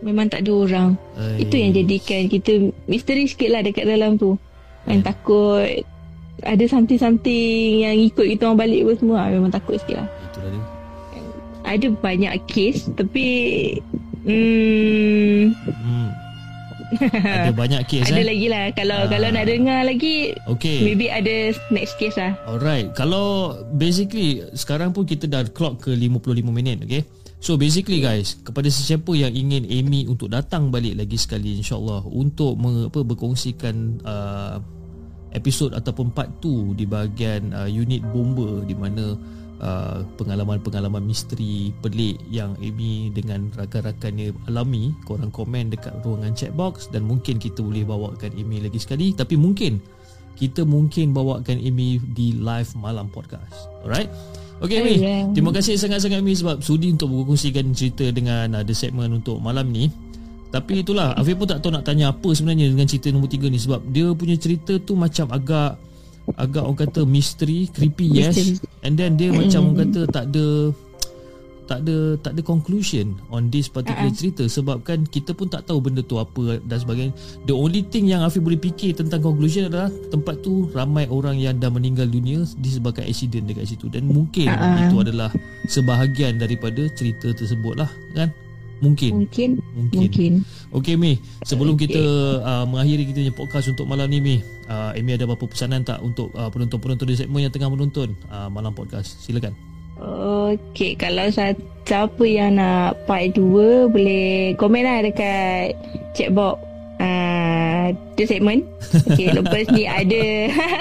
[0.00, 0.88] Memang tak ada orang.
[1.20, 1.44] Ai.
[1.44, 2.52] Itu yang jadikan kita
[2.88, 4.40] misteri sikit lah dekat dalam tu.
[4.88, 5.04] Hmm.
[5.04, 5.84] takut
[6.44, 9.20] ada something-something yang ikut kita orang balik pun semua.
[9.28, 10.08] Memang takut sikit lah.
[10.30, 10.62] itulah dia
[11.60, 13.26] Ada banyak kes tapi
[14.24, 16.08] hmm, hmm.
[17.38, 18.64] ada banyak kes ada eh lagi lah.
[18.74, 19.08] Kalau Ah.
[19.08, 22.34] kalau nak dengar lagi okay maybe ada next case lah.
[22.48, 27.06] Alright, kalau basically sekarang pun kita dah clock ke 55 minit, okay?
[27.40, 32.60] So basically guys, kepada sesiapa yang ingin Amy untuk datang balik lagi sekali insyaAllah untuk
[32.60, 34.60] me, apa, berkongsikan uh,
[35.32, 39.14] episod ataupun part 2 di bahagian uh, unit bomba di mana
[39.62, 46.90] uh, pengalaman-pengalaman misteri pelik yang Amy dengan rakan-rakannya alami, korang komen dekat ruangan chat box
[46.90, 49.78] dan mungkin kita boleh bawakan Amy lagi sekali tapi mungkin
[50.40, 53.68] kita mungkin bawakan Amy di live malam podcast.
[53.84, 54.08] Alright?
[54.60, 55.00] Okay Amy,
[55.32, 59.72] terima kasih sangat-sangat Amy sebab sudi untuk berkongsikan cerita dengan uh, The Segment untuk malam
[59.72, 60.09] ni.
[60.50, 63.58] Tapi itulah, Afif pun tak tahu nak tanya apa sebenarnya dengan cerita nombor 3 ni
[63.62, 65.78] sebab dia punya cerita tu macam agak
[66.34, 68.62] agak orang kata misteri, creepy yes.
[68.82, 70.46] And then dia macam orang kata tak ada
[71.70, 74.18] tak ada tak ada conclusion on this particular uh-huh.
[74.18, 77.14] cerita sebab kan kita pun tak tahu benda tu apa dan sebagainya.
[77.46, 81.62] The only thing yang Afiq boleh fikir tentang conclusion adalah tempat tu ramai orang yang
[81.62, 84.90] dah meninggal dunia disebabkan accident dekat situ dan mungkin uh-huh.
[84.90, 85.30] Itu adalah
[85.70, 88.34] sebahagian daripada cerita tersebut lah kan.
[88.80, 89.10] Mungkin.
[89.24, 89.98] Mungkin Mungkin.
[90.00, 90.32] mungkin.
[90.72, 91.92] Okey Mi, sebelum Okey.
[91.92, 92.04] kita
[92.40, 94.36] uh, mengakhiri kita punya podcast untuk malam ni Mi,
[94.72, 98.48] uh, Amy ada apa-apa pesanan tak untuk uh, penonton-penonton di segmen yang tengah menonton uh,
[98.48, 99.20] malam podcast?
[99.20, 99.52] Silakan.
[100.00, 105.76] Okey, kalau siapa yang nak part 2 boleh komen lah dekat
[106.16, 106.69] chat box
[107.90, 108.62] uh, the segment.
[109.10, 110.24] Okey, lepas ni ada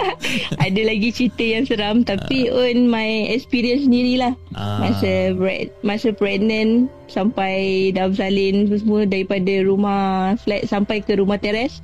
[0.66, 4.34] ada lagi cerita yang seram tapi on my experience sendirilah.
[4.54, 4.88] Ah.
[4.90, 11.82] Masa pre- masa pregnant sampai dah bersalin semua daripada rumah flat sampai ke rumah teres.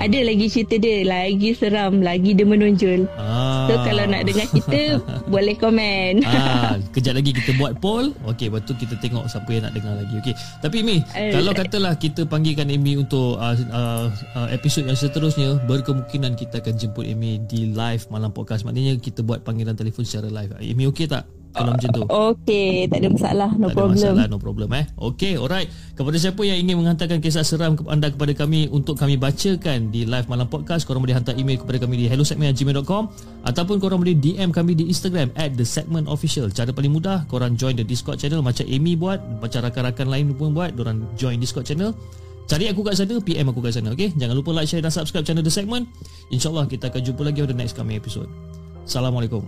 [0.00, 3.04] Ada lagi cerita dia lagi seram, lagi dia menonjol.
[3.20, 3.68] Ah.
[3.68, 4.96] So kalau nak dengar kita
[5.34, 6.24] boleh komen.
[6.24, 8.16] Ah, kejap lagi kita buat poll.
[8.24, 10.14] Okey, lepas tu kita tengok siapa yang nak dengar lagi.
[10.24, 10.34] Okey.
[10.64, 15.60] Tapi Mi, Eh, kalau katalah kita panggilkan Amy untuk uh, uh, uh, episod yang seterusnya,
[15.68, 18.64] berkemungkinan kita akan jemput Amy di live malam podcast.
[18.64, 20.56] Maknanya kita buat panggilan telefon secara live.
[20.64, 21.28] Amy okey tak?
[21.50, 22.02] Kalau macam tu.
[22.06, 23.90] Okey, tak ada masalah, no tak problem.
[23.90, 24.84] ada masalah, no problem eh.
[24.94, 25.66] Okey, alright.
[25.98, 30.06] Kepada siapa yang ingin menghantarkan kisah seram kepada anda kepada kami untuk kami bacakan di
[30.06, 33.02] live malam podcast, korang boleh hantar email kepada kami di hellosegment@gmail.com
[33.50, 36.46] ataupun korang boleh DM kami di Instagram at the segment official.
[36.54, 40.54] Cara paling mudah, korang join the Discord channel macam Amy buat, macam rakan-rakan lain pun
[40.54, 41.90] buat, korang join Discord channel.
[42.50, 44.10] Cari aku kat sana, PM aku kat sana, okey?
[44.18, 45.86] Jangan lupa like, share dan subscribe channel The Segment.
[46.34, 48.26] InsyaAllah kita akan jumpa lagi pada next coming episode.
[48.82, 49.46] Assalamualaikum.